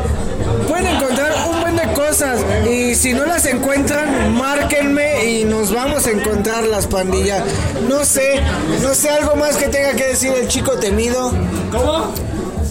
[0.68, 2.40] pueden encontrar un buen de cosas.
[2.70, 7.44] Y si no las encuentran, márquenme y nos vamos a encontrar las pandillas.
[7.88, 8.42] No sé,
[8.82, 11.32] no sé algo más que tenga que decir el chico temido.
[11.72, 12.14] ¿Cómo?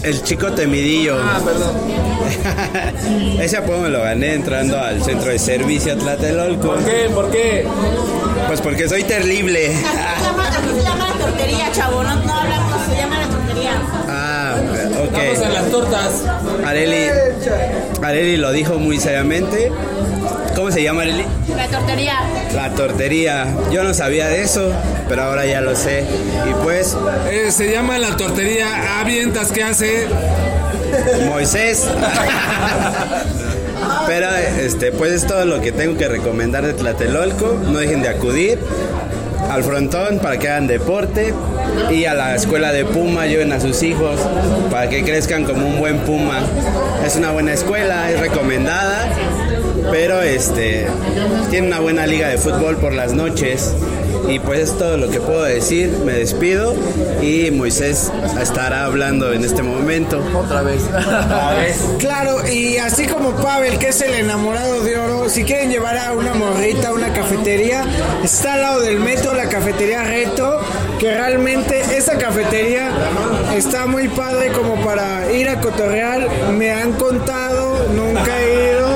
[0.03, 1.17] El chico temidillo.
[1.19, 1.73] Ah, perdón.
[3.41, 6.75] Ese apodo me lo gané entrando al centro de servicio Tlatelolco.
[6.75, 7.09] ¿Por qué?
[7.13, 7.67] ¿Por qué?
[8.47, 9.73] Pues porque soy terrible.
[11.39, 12.03] Tortería, chavo.
[12.03, 13.71] No, no hablamos, se llama la tortería.
[14.09, 14.55] Ah,
[15.03, 15.13] ok.
[15.13, 16.11] Vamos a las tortas.
[16.65, 17.07] Areli,
[18.03, 19.71] Areli lo dijo muy seriamente.
[20.55, 21.23] ¿Cómo se llama Areli?
[21.55, 22.15] La tortería.
[22.53, 23.47] La tortería.
[23.71, 24.69] Yo no sabía de eso,
[25.07, 26.03] pero ahora ya lo sé.
[26.49, 26.97] Y pues,
[27.31, 30.07] Eh, se llama la tortería Avientas que hace.
[31.27, 31.85] Moisés.
[34.07, 34.27] Pero
[34.59, 37.57] este, pues es todo lo que tengo que recomendar de Tlatelolco.
[37.71, 38.59] No dejen de acudir
[39.49, 41.33] al frontón para que hagan deporte
[41.91, 44.19] y a la escuela de Puma lleven a sus hijos
[44.71, 46.41] para que crezcan como un buen Puma.
[47.05, 49.09] Es una buena escuela, es recomendada,
[49.91, 50.87] pero este
[51.49, 53.73] tiene una buena liga de fútbol por las noches.
[54.27, 55.89] Y pues es todo lo que puedo decir.
[56.05, 56.75] Me despido
[57.21, 60.23] y Moisés estará hablando en este momento.
[60.35, 60.83] Otra vez.
[61.99, 66.13] Claro, y así como Pavel, que es el enamorado de oro, si quieren llevar a
[66.13, 67.85] una morrita a una cafetería,
[68.23, 70.59] está al lado del metro la cafetería Reto,
[70.99, 72.91] que realmente esa cafetería
[73.55, 76.27] está muy padre como para ir a cotorrear.
[76.53, 78.89] Me han contado, nunca he ido.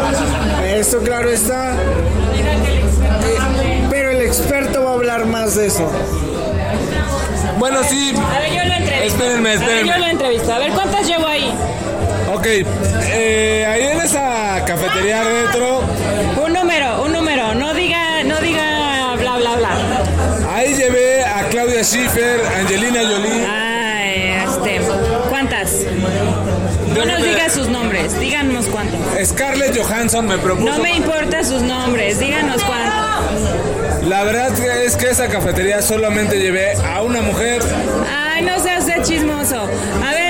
[0.80, 1.76] Eso claro está.
[4.38, 5.88] Experto va a hablar más de eso.
[7.60, 8.14] Bueno, sí.
[8.36, 9.06] A ver, yo lo entrevisto.
[9.24, 9.92] Espérenme, A ver, espérenme.
[9.92, 10.54] yo lo entrevisto.
[10.54, 11.54] A ver, ¿cuántas llevo ahí?
[12.34, 15.82] Ok, eh, ahí en esa cafetería retro,
[16.44, 17.54] Un número, un número.
[17.54, 19.70] No diga, no diga bla, bla, bla.
[20.56, 23.46] ahí llevé a Claudia Schiffer, Angelina Jolie.
[23.48, 24.82] Ay, este,
[25.30, 25.74] ¿cuántas?
[26.96, 29.00] No nos diga sus nombres, díganos cuántos.
[29.28, 30.72] Scarlett Johansson me propuso.
[30.72, 33.72] No me importa sus nombres, díganos cuántos.
[34.08, 34.51] La verdad
[34.84, 37.62] es que esa cafetería solamente llevé a una mujer.
[38.10, 39.62] Ay, no seas de chismoso.
[40.04, 40.22] A ver,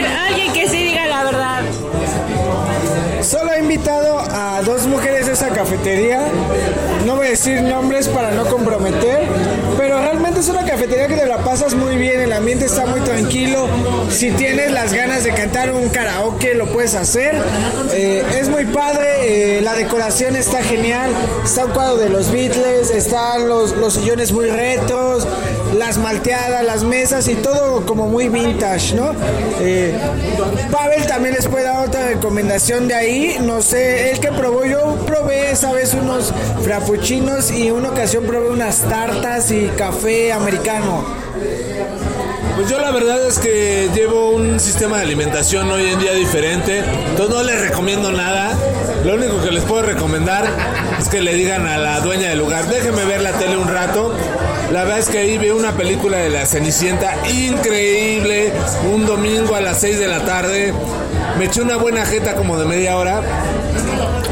[3.73, 6.27] invitado a dos mujeres de esa cafetería.
[7.07, 9.27] No voy a decir nombres para no comprometer,
[9.77, 13.01] pero realmente es una cafetería que te la pasas muy bien, el ambiente está muy
[13.01, 13.67] tranquilo.
[14.11, 17.35] Si tienes las ganas de cantar un karaoke, lo puedes hacer.
[17.93, 21.09] Eh, es muy padre, eh, la decoración está genial.
[21.43, 25.27] Está un cuadro de los Beatles, están los, los sillones muy retros,
[25.73, 29.13] las malteadas, las mesas y todo como muy vintage, ¿no?
[29.59, 29.97] Eh,
[30.71, 33.37] Pavel también les puede dar otra recomendación de ahí.
[33.41, 38.49] No sé, el que probó, yo probé esa vez unos frappuccinos y una ocasión probé
[38.49, 41.03] unas tartas y café americano.
[42.55, 46.83] Pues yo la verdad es que llevo un sistema de alimentación hoy en día diferente,
[47.09, 48.55] entonces no les recomiendo nada.
[49.03, 50.45] Lo único que les puedo recomendar
[50.99, 54.13] es que le digan a la dueña del lugar, déjeme ver la tele un rato.
[54.73, 58.51] La verdad es que ahí vi una película de la Cenicienta increíble,
[58.91, 60.73] un domingo a las 6 de la tarde.
[61.37, 63.21] Me eché una buena jeta como de media hora.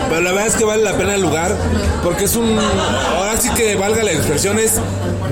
[0.10, 1.56] Pero la verdad es que vale la pena el lugar
[2.04, 4.80] porque es un, ahora sí que valga la expresión, es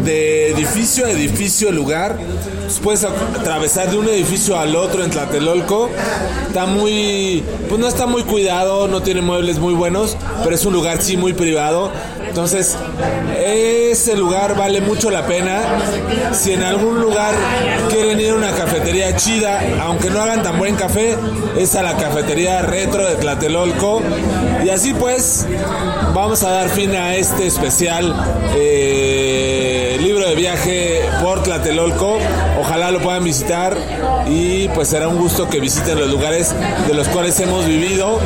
[0.05, 2.15] de edificio a edificio el lugar.
[2.83, 5.89] Puedes atravesar de un edificio al otro en Tlatelolco.
[6.47, 10.73] Está muy, pues no está muy cuidado, no tiene muebles muy buenos, pero es un
[10.73, 11.91] lugar sí muy privado.
[12.29, 12.77] Entonces,
[13.37, 15.61] ese lugar vale mucho la pena.
[16.31, 17.33] Si en algún lugar
[17.89, 21.17] quieren ir a una cafetería chida, aunque no hagan tan buen café,
[21.57, 24.01] es a la cafetería retro de Tlatelolco.
[24.63, 25.47] Y así pues,
[26.13, 28.15] vamos a dar fin a este especial
[28.55, 32.17] eh, libro de viaje por Tlatelolco.
[32.59, 33.77] Ojalá lo puedan visitar
[34.27, 36.53] y pues será un gusto que visiten los lugares
[36.87, 38.19] de los cuales hemos vivido.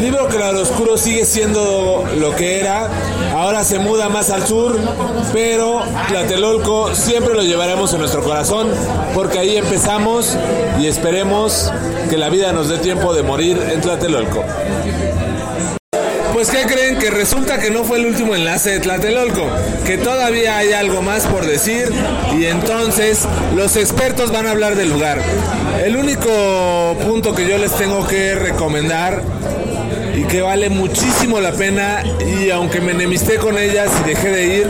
[0.00, 2.88] Libro Claroscuro sigue siendo lo que era.
[3.34, 4.78] Ahora se muda más al sur,
[5.32, 8.68] pero Tlatelolco siempre lo llevaremos en nuestro corazón
[9.14, 10.36] porque ahí empezamos
[10.80, 11.72] y esperemos
[12.08, 14.44] que la vida nos dé tiempo de morir en Tlatelolco.
[16.36, 16.98] Pues ¿qué creen?
[16.98, 19.48] Que resulta que no fue el último enlace de Tlatelolco,
[19.86, 21.90] que todavía hay algo más por decir
[22.38, 25.18] y entonces los expertos van a hablar del lugar.
[25.82, 29.22] El único punto que yo les tengo que recomendar
[30.14, 34.46] y que vale muchísimo la pena y aunque me enemisté con ellas y dejé de
[34.58, 34.66] ir,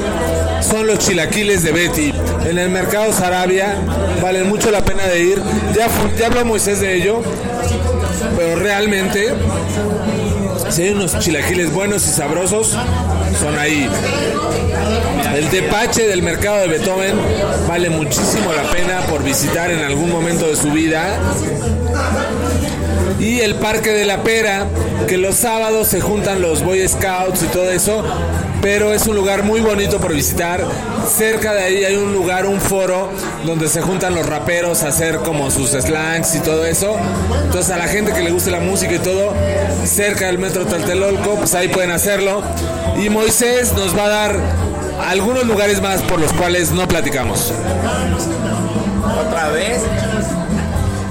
[0.60, 2.14] son los chilaquiles de Betty.
[2.48, 3.74] En el mercado Sarabia
[4.22, 5.42] valen mucho la pena de ir.
[5.74, 7.22] Ya, ya habló Moisés de ello,
[8.36, 9.34] pero realmente
[10.70, 12.76] si hay unos chilaquiles buenos y sabrosos,
[13.40, 13.88] son ahí.
[15.34, 17.14] El tepache del mercado de Beethoven
[17.68, 21.18] vale muchísimo la pena por visitar en algún momento de su vida.
[23.18, 24.66] Y el Parque de la Pera,
[25.08, 28.04] que los sábados se juntan los Boy Scouts y todo eso,
[28.60, 30.64] pero es un lugar muy bonito por visitar.
[31.08, 33.10] Cerca de ahí hay un lugar, un foro,
[33.44, 36.96] donde se juntan los raperos a hacer como sus slangs y todo eso.
[37.44, 39.34] Entonces a la gente que le guste la música y todo,
[39.84, 42.42] cerca del metro Taltelolco, pues ahí pueden hacerlo.
[43.02, 44.40] Y Moisés nos va a dar
[45.00, 47.52] algunos lugares más por los cuales no platicamos.
[49.26, 49.82] ¿Otra vez?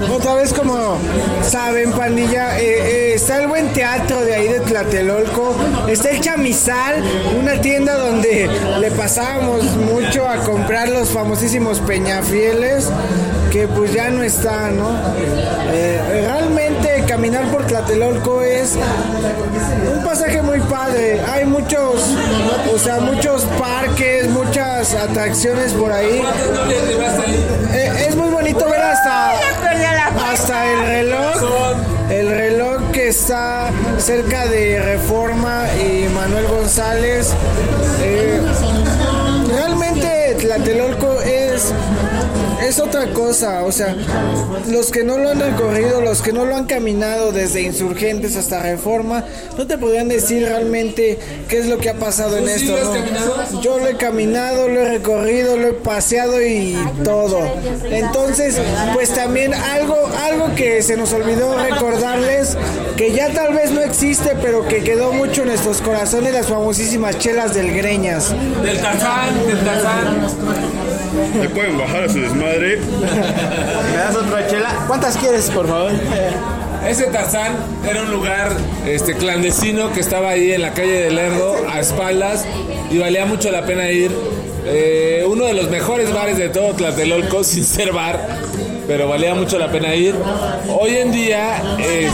[0.00, 0.98] Otra vez como
[1.42, 5.56] saben, pandilla, eh, eh, está el buen teatro de ahí de Tlatelolco,
[5.88, 7.02] está el Chamizal,
[7.40, 12.88] una tienda donde le pasábamos mucho a comprar los famosísimos peñafieles,
[13.50, 14.90] que pues ya no está, ¿no?
[15.72, 18.76] Eh, realmente caminar por Tlatelolco es
[19.96, 22.14] un pasaje muy padre, hay muchos,
[22.72, 26.22] o sea, muchos parques, muchas atracciones por ahí.
[28.06, 29.35] es muy bonito ver hasta
[30.64, 31.76] el reloj,
[32.10, 37.32] el reloj que está cerca de Reforma y Manuel González.
[38.00, 38.40] Eh,
[39.48, 41.72] realmente Tlatelolco es
[42.66, 43.94] es otra cosa, o sea,
[44.68, 48.62] los que no lo han recorrido, los que no lo han caminado desde Insurgentes hasta
[48.62, 49.24] Reforma,
[49.56, 52.72] no te podrían decir realmente qué es lo que ha pasado en esto.
[52.72, 53.62] ¿no?
[53.62, 57.40] Yo lo he caminado, lo he recorrido, lo he paseado y todo.
[57.84, 58.58] Entonces,
[58.94, 62.56] pues también algo, algo que se nos olvidó recordarles,
[62.96, 67.18] que ya tal vez no existe, pero que quedó mucho en nuestros corazones, las famosísimas
[67.18, 68.34] chelas del Greñas.
[68.62, 70.95] Del Tarzán, del Tarzán.
[71.40, 72.78] ¿Me pueden bajar a su desmadre?
[72.78, 74.84] ¿Me das otra chela?
[74.86, 75.92] ¿Cuántas quieres, por favor?
[76.86, 77.56] Ese Tarzán
[77.88, 78.52] era un lugar
[78.86, 82.44] este, clandestino que estaba ahí en la calle de Lerdo, a espaldas,
[82.90, 84.10] y valía mucho la pena ir.
[84.66, 88.20] Eh, uno de los mejores bares de todo Tlatelolco, sin ser bar,
[88.86, 90.14] pero valía mucho la pena ir.
[90.68, 91.62] Hoy en día...
[91.78, 92.08] eh,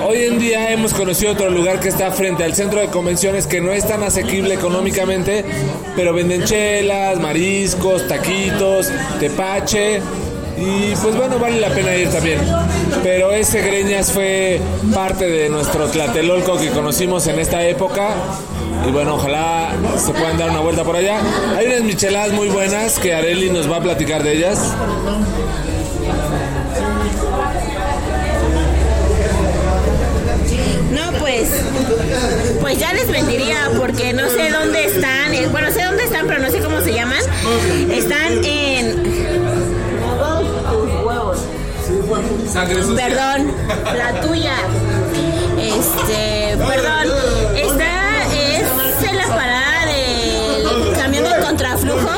[0.00, 3.60] Hoy en día hemos conocido otro lugar que está frente al centro de convenciones que
[3.60, 5.44] no es tan asequible económicamente,
[5.96, 10.00] pero venden chelas, mariscos, taquitos, tepache.
[10.56, 12.40] Y pues bueno, vale la pena ir también.
[13.02, 14.60] Pero ese Greñas fue
[14.94, 18.10] parte de nuestro Tlatelolco que conocimos en esta época.
[18.86, 21.20] Y bueno, ojalá se puedan dar una vuelta por allá.
[21.56, 24.74] Hay unas micheladas muy buenas que Areli nos va a platicar de ellas.
[30.90, 31.48] No, pues,
[32.60, 35.34] pues ya les vendería porque no sé dónde están.
[35.34, 37.20] eh, Bueno, sé dónde están, pero no sé cómo se llaman.
[37.90, 39.28] Están en.
[42.96, 43.52] Perdón,
[43.96, 44.54] la tuya.
[45.60, 47.06] Este, perdón.
[47.56, 52.08] Esta es en la parada del camión del contraflujo.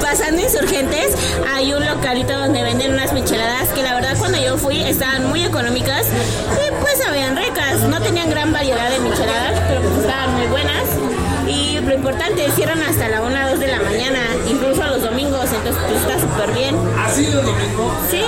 [0.00, 1.14] Pasando insurgentes,
[1.54, 4.01] hay un localito donde venden unas micheladas que la verdad
[4.62, 7.80] fui estaban muy económicas y pues sabían ricas.
[7.88, 10.84] No tenían gran variedad de micheladas, pero pues estaban muy buenas.
[11.48, 15.82] Y lo importante, cierran hasta la 1 2 de la mañana, incluso los domingos, entonces
[15.88, 16.76] pues está súper bien.
[17.04, 17.92] ¿Así los domingos?
[18.10, 18.22] Sí.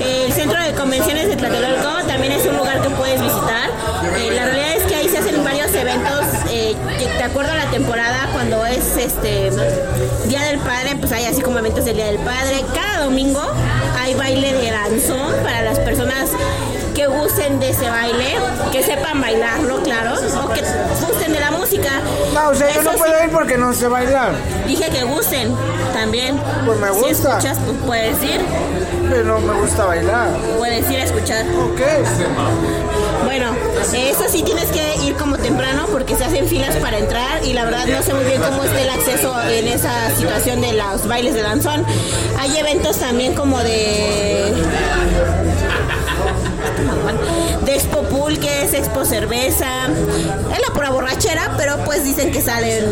[0.00, 3.68] El centro de convenciones de Tlatelolco también es un lugar que puedes visitar.
[4.16, 6.76] Eh, la realidad es que ahí se hacen varios eventos, eh,
[7.18, 9.50] de acuerdo a la temporada, cuando es este
[10.26, 12.64] Día del Padre, pues hay así como eventos del Día del Padre.
[12.72, 13.42] Cada domingo
[14.08, 16.30] hay baile de danzón para las personas
[16.94, 18.36] que gusten de ese baile,
[18.72, 20.62] que sepan bailarlo, claro, o que
[21.06, 21.90] gusten de la música.
[22.32, 24.32] No, o sea, yo no sí, puedo ir porque no sé bailar.
[24.66, 25.54] Dije que gusten
[25.92, 26.40] también.
[26.64, 27.28] Pues me Si gusta.
[27.36, 28.40] escuchas, pues puedes ir.
[29.10, 30.28] Pero no me gusta bailar.
[30.56, 31.44] Puedes ir a escuchar.
[31.46, 31.80] Ok.
[33.24, 33.54] Bueno,
[33.94, 37.64] eso sí tienes que ir como temprano porque se hacen filas para entrar y la
[37.64, 41.34] verdad no sé muy bien cómo esté el acceso en esa situación de los bailes
[41.34, 41.84] de danzón.
[42.38, 44.54] Hay eventos también como de
[47.64, 49.88] de Expo Pool, que es Expo Cerveza.
[50.54, 52.84] Es la pura borrachera, pero pues dicen que salen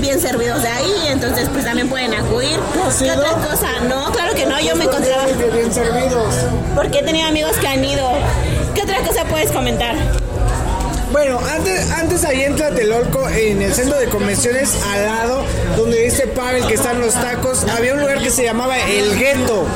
[0.00, 2.58] bien servidos de ahí, entonces pues también pueden acudir.
[2.98, 3.68] ¿Qué otra cosa?
[3.88, 5.26] No, claro que no, yo me encontraba...
[5.26, 6.34] Bien servidos.
[6.74, 8.08] Porque he tenido amigos que han ido.
[8.78, 9.96] ¿Qué otra cosa puedes comentar?
[11.10, 15.44] Bueno, antes, antes en Tlatelolco, en el centro de convenciones, al lado,
[15.76, 19.66] donde dice Pavel que están los tacos, había un lugar que se llamaba El Gueto.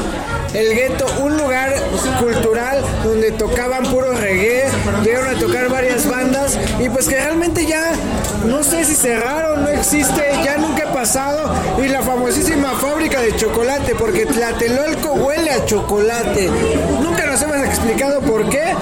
[0.55, 1.75] el gueto un lugar
[2.21, 4.67] cultural donde tocaban puro reggae,
[5.03, 7.95] llegaron a tocar varias bandas y pues que realmente ya
[8.47, 13.35] no sé si cerraron, no existe, ya nunca he pasado y la famosísima fábrica de
[13.35, 16.51] chocolate porque Tlatelolco huele a chocolate.
[17.33, 18.75] Nos hemos explicado por qué,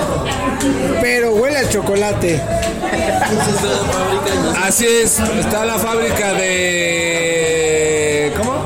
[1.00, 2.40] pero huele a chocolate.
[4.60, 8.32] Así es, está la fábrica de...
[8.36, 8.64] ¿Cómo?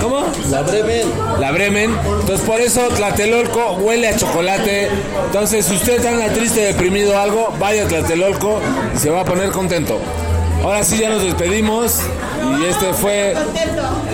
[0.00, 0.26] ¿Cómo?
[0.50, 1.08] La Bremen.
[1.38, 1.96] La Bremen.
[2.22, 4.88] Entonces por eso Tlatelolco huele a chocolate.
[5.26, 8.60] Entonces si usted anda triste, deprimido o algo, vaya a Tlatelolco
[8.96, 10.00] y se va a poner contento.
[10.64, 12.00] Ahora sí ya nos despedimos
[12.60, 13.36] y este fue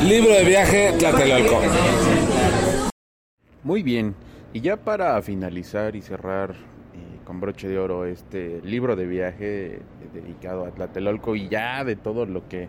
[0.04, 1.58] Libro de Viaje Tlatelolco.
[3.64, 4.14] Muy bien,
[4.52, 9.74] y ya para finalizar y cerrar eh, con broche de oro este libro de viaje
[9.74, 9.80] eh,
[10.14, 12.68] dedicado a Tlatelolco y ya de todo lo que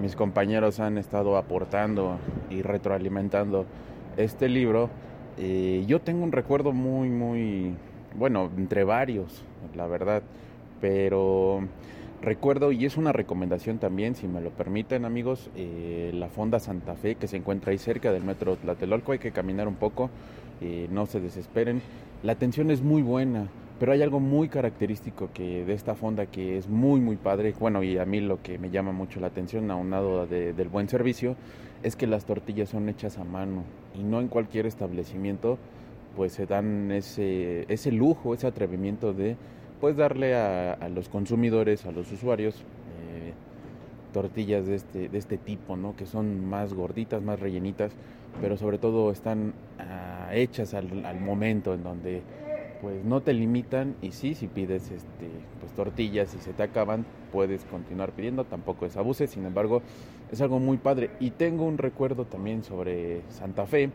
[0.00, 2.18] mis compañeros han estado aportando
[2.50, 3.66] y retroalimentando
[4.16, 4.90] este libro,
[5.38, 7.74] eh, yo tengo un recuerdo muy, muy,
[8.14, 9.44] bueno, entre varios,
[9.74, 10.22] la verdad,
[10.80, 11.62] pero
[12.20, 16.94] recuerdo, y es una recomendación también, si me lo permiten amigos, eh, la Fonda Santa
[16.94, 20.10] Fe, que se encuentra ahí cerca del metro Tlatelolco, hay que caminar un poco,
[20.62, 21.82] eh, no se desesperen,
[22.22, 23.48] la atención es muy buena,
[23.80, 27.82] pero hay algo muy característico que de esta fonda que es muy muy padre, bueno
[27.82, 31.34] y a mí lo que me llama mucho la atención aunado de, del buen servicio
[31.82, 33.64] es que las tortillas son hechas a mano
[33.98, 35.58] y no en cualquier establecimiento
[36.16, 39.36] pues se dan ese, ese lujo, ese atrevimiento de
[39.80, 43.32] pues darle a, los consumidores, a los usuarios eh,
[44.12, 45.96] tortillas de este, de este tipo, ¿no?
[45.96, 47.90] que son más gorditas, más rellenitas,
[48.40, 49.54] pero sobre todo están
[50.34, 52.22] hechas al, al momento en donde
[52.82, 55.28] pues no te limitan y sí, si pides este,
[55.60, 59.82] pues tortillas y se te acaban, puedes continuar pidiendo, tampoco es abuse, sin embargo,
[60.32, 61.10] es algo muy padre.
[61.20, 63.90] Y tengo un recuerdo también sobre Santa Fe,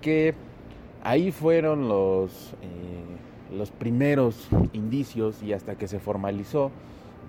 [0.00, 0.32] que
[1.02, 6.70] ahí fueron los, eh, los primeros indicios y hasta que se formalizó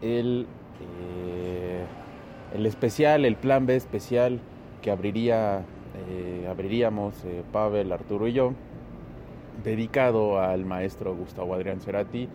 [0.02, 0.48] el,
[0.80, 1.84] eh,
[2.56, 4.40] el especial, el plan B especial
[4.82, 5.66] que abriría,
[5.96, 8.54] eh, abriríamos eh, Pavel, Arturo y yo
[9.64, 12.28] dedicado al maestro Gustavo Adrián Cerati.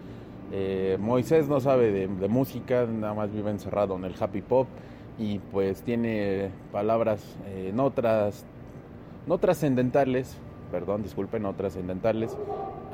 [0.53, 4.67] Eh, Moisés no sabe de, de, música, nada más vive encerrado en el happy pop
[5.19, 7.37] y pues tiene palabras
[7.75, 8.47] no, tras,
[9.27, 10.39] no trascendentales,
[10.71, 12.37] perdón, disculpen, no trascendentales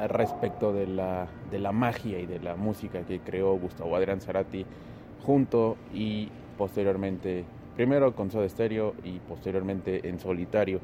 [0.09, 4.65] respecto de la, de la magia y de la música que creó Gustavo Adrián Cerati
[5.25, 7.45] junto y posteriormente,
[7.77, 10.81] primero con Soda Stereo y posteriormente en solitario.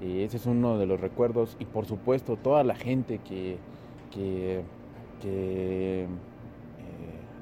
[0.00, 3.58] Y ese es uno de los recuerdos y por supuesto toda la gente que,
[5.24, 6.06] eh,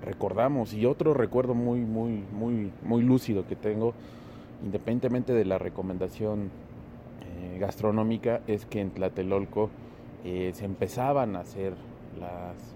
[0.03, 3.95] recordamos y otro recuerdo muy, muy, muy, muy lúcido que tengo,
[4.62, 6.51] independientemente de la recomendación
[7.22, 9.70] eh, gastronómica, es que en Tlatelolco
[10.24, 11.74] eh, se empezaban a hacer
[12.20, 12.73] las,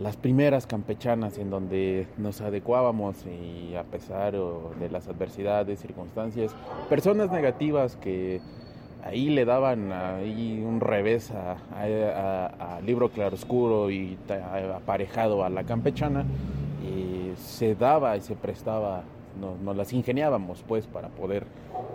[0.00, 6.54] las primeras campechanas en donde nos adecuábamos y a pesar de las adversidades, circunstancias,
[6.88, 8.40] personas negativas que
[9.04, 14.16] ahí le daban ahí un revés a, a, a libro claroscuro y
[14.74, 16.24] aparejado a la campechana
[16.82, 19.02] y se daba y se prestaba
[19.40, 21.46] nos, nos las ingeniábamos pues para poder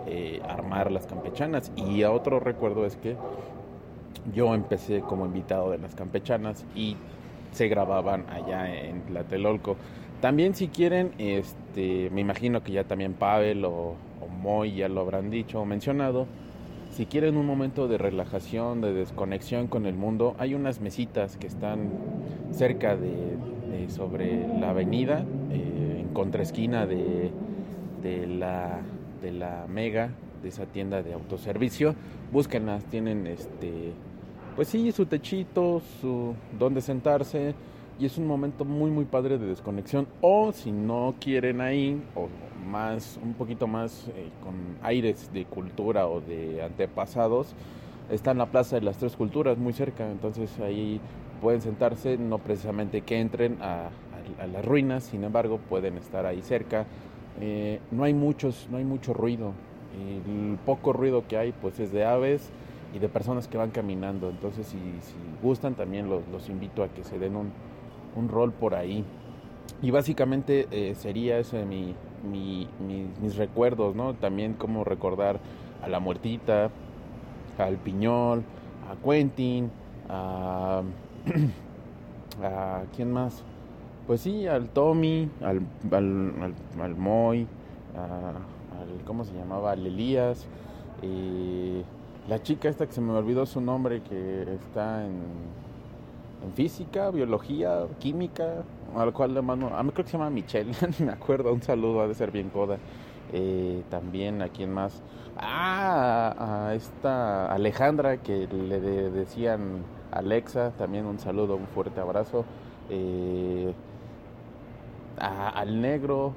[0.06, 1.72] eh, armar las campechanas.
[1.76, 3.16] Y a otro recuerdo es que
[4.34, 6.96] yo empecé como invitado de las campechanas y
[7.54, 9.76] se grababan allá en Tlatelolco
[10.20, 13.70] también si quieren este me imagino que ya también Pavel o,
[14.20, 16.26] o Moy ya lo habrán dicho o mencionado
[16.94, 21.48] si quieren un momento de relajación, de desconexión con el mundo, hay unas mesitas que
[21.48, 21.90] están
[22.52, 23.36] cerca de,
[23.88, 27.32] sobre la avenida, eh, en contraesquina de,
[28.00, 28.78] de, la,
[29.20, 31.96] de la Mega, de esa tienda de autoservicio.
[32.32, 33.92] Búsquenlas, tienen este,
[34.56, 37.54] pues sí, su techito, su donde sentarse
[37.98, 40.06] y es un momento muy muy padre de desconexión.
[40.20, 42.28] O si no quieren ahí, o
[42.66, 47.54] más, un poquito más eh, con aires de cultura o de antepasados,
[48.10, 51.00] está en la Plaza de las Tres Culturas, muy cerca, entonces ahí
[51.40, 53.90] pueden sentarse, no precisamente que entren a,
[54.50, 56.86] las ruinas, sin embargo pueden estar ahí cerca.
[57.40, 59.52] Eh, no hay muchos, no hay mucho ruido.
[60.26, 62.50] El poco ruido que hay pues es de aves
[62.94, 64.30] y de personas que van caminando.
[64.30, 64.78] Entonces si,
[65.42, 67.52] gustan también los, los, invito a que se den un,
[68.16, 69.04] un rol por ahí.
[69.82, 71.94] Y básicamente eh, sería ese mi,
[72.30, 74.14] mi, mi, mis recuerdos, ¿no?
[74.14, 75.40] También como recordar
[75.82, 76.70] a la muertita,
[77.58, 78.44] al piñol,
[78.90, 79.70] a Quentin,
[80.08, 80.82] a,
[82.94, 83.42] quién más.
[84.06, 87.46] Pues sí, al Tommy, al, al, al, al Moy,
[87.96, 88.04] a,
[88.80, 89.72] al, ¿cómo se llamaba?
[89.72, 90.46] Al Elías.
[92.28, 95.22] La chica esta que se me olvidó su nombre, que está en,
[96.54, 98.64] física, biología, química,
[98.94, 102.02] al cual le mando, a mí creo que se llama Michelle, me acuerdo, un saludo,
[102.02, 102.78] ha de ser bien coda.
[103.32, 105.02] Eh, también a quien más,
[105.38, 112.44] ah, a esta Alejandra que le decían Alexa, también un saludo, un fuerte abrazo.
[112.90, 113.72] Eh,
[115.18, 116.34] al negro,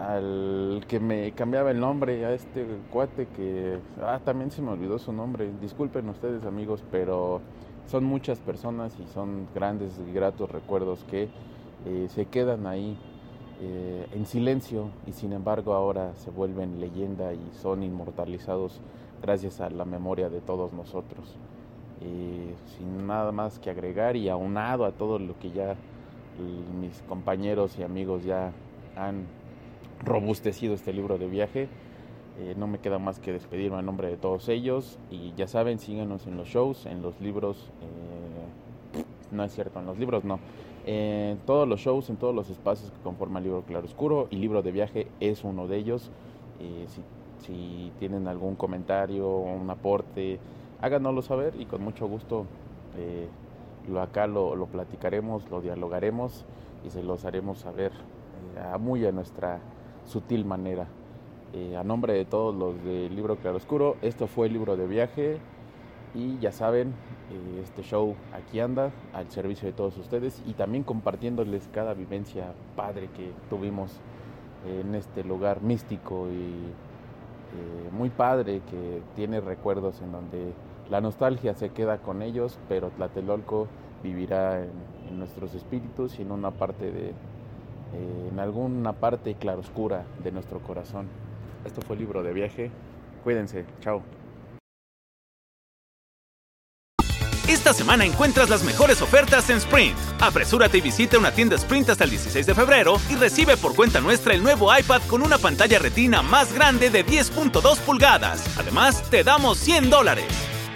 [0.00, 4.98] al que me cambiaba el nombre, a este cuate que, ah, también se me olvidó
[4.98, 7.42] su nombre, disculpen ustedes amigos, pero
[7.86, 11.28] son muchas personas y son grandes y gratos recuerdos que
[11.84, 12.96] eh, se quedan ahí
[13.60, 18.80] eh, en silencio y sin embargo ahora se vuelven leyenda y son inmortalizados
[19.20, 21.36] gracias a la memoria de todos nosotros.
[21.98, 25.76] sin nada más que agregar y aunado a todo lo que ya
[26.80, 28.52] mis compañeros y amigos ya
[28.96, 29.26] han
[30.04, 31.68] robustecido este libro de viaje.
[32.38, 35.78] Eh, no me queda más que despedirme a nombre de todos ellos y ya saben,
[35.78, 40.38] síganos en los shows, en los libros, eh, no es cierto, en los libros no,
[40.86, 44.62] en todos los shows, en todos los espacios que conforman el libro Claroscuro y libro
[44.62, 46.10] de viaje es uno de ellos.
[46.60, 47.02] Eh, si,
[47.46, 50.38] si, tienen algún comentario un aporte,
[50.80, 52.46] háganoslo saber y con mucho gusto
[53.88, 56.44] lo acá lo, lo, platicaremos, lo dialogaremos
[56.84, 57.92] y se los haremos saber
[58.56, 59.60] eh, muy a nuestra
[60.06, 60.86] sutil manera.
[61.52, 65.38] Eh, a nombre de todos los del libro Claroscuro, esto fue el libro de viaje
[66.14, 70.84] y ya saben, eh, este show aquí anda al servicio de todos ustedes y también
[70.84, 74.00] compartiéndoles cada vivencia padre que tuvimos
[74.66, 76.72] en este lugar místico y
[77.92, 80.52] muy padre que tiene recuerdos en donde
[80.90, 83.68] la nostalgia se queda con ellos, pero Tlatelolco
[84.02, 84.70] vivirá en,
[85.18, 87.12] nuestros espíritus y en una parte de,
[87.94, 91.06] eh, en alguna parte claroscura de nuestro corazón.
[91.64, 92.70] Esto fue libro de viaje.
[93.22, 94.02] Cuídense, chao.
[97.48, 99.98] Esta semana encuentras las mejores ofertas en Sprint.
[100.20, 104.00] Apresúrate y visita una tienda Sprint hasta el 16 de febrero y recibe por cuenta
[104.00, 108.56] nuestra el nuevo iPad con una pantalla retina más grande de 10.2 pulgadas.
[108.56, 110.49] Además, te damos 100 dólares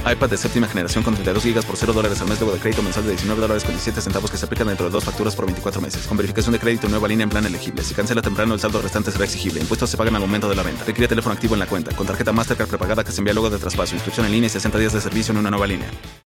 [0.00, 2.82] iPad de séptima generación con 32 GB por 0 dólares al mes luego de crédito
[2.82, 5.46] mensual de 19 dólares con 17 centavos que se aplican dentro de dos facturas por
[5.46, 6.06] 24 meses.
[6.06, 7.82] Con verificación de crédito nueva línea en plan elegible.
[7.82, 9.60] Si cancela temprano, el saldo restante será exigible.
[9.60, 10.84] Impuestos se pagan al momento de la venta.
[10.84, 11.94] Requiere teléfono activo en la cuenta.
[11.94, 13.94] Con tarjeta Mastercard prepagada que se envía luego de traspaso.
[13.94, 15.88] Inscripción en línea y 60 días de servicio en una nueva línea.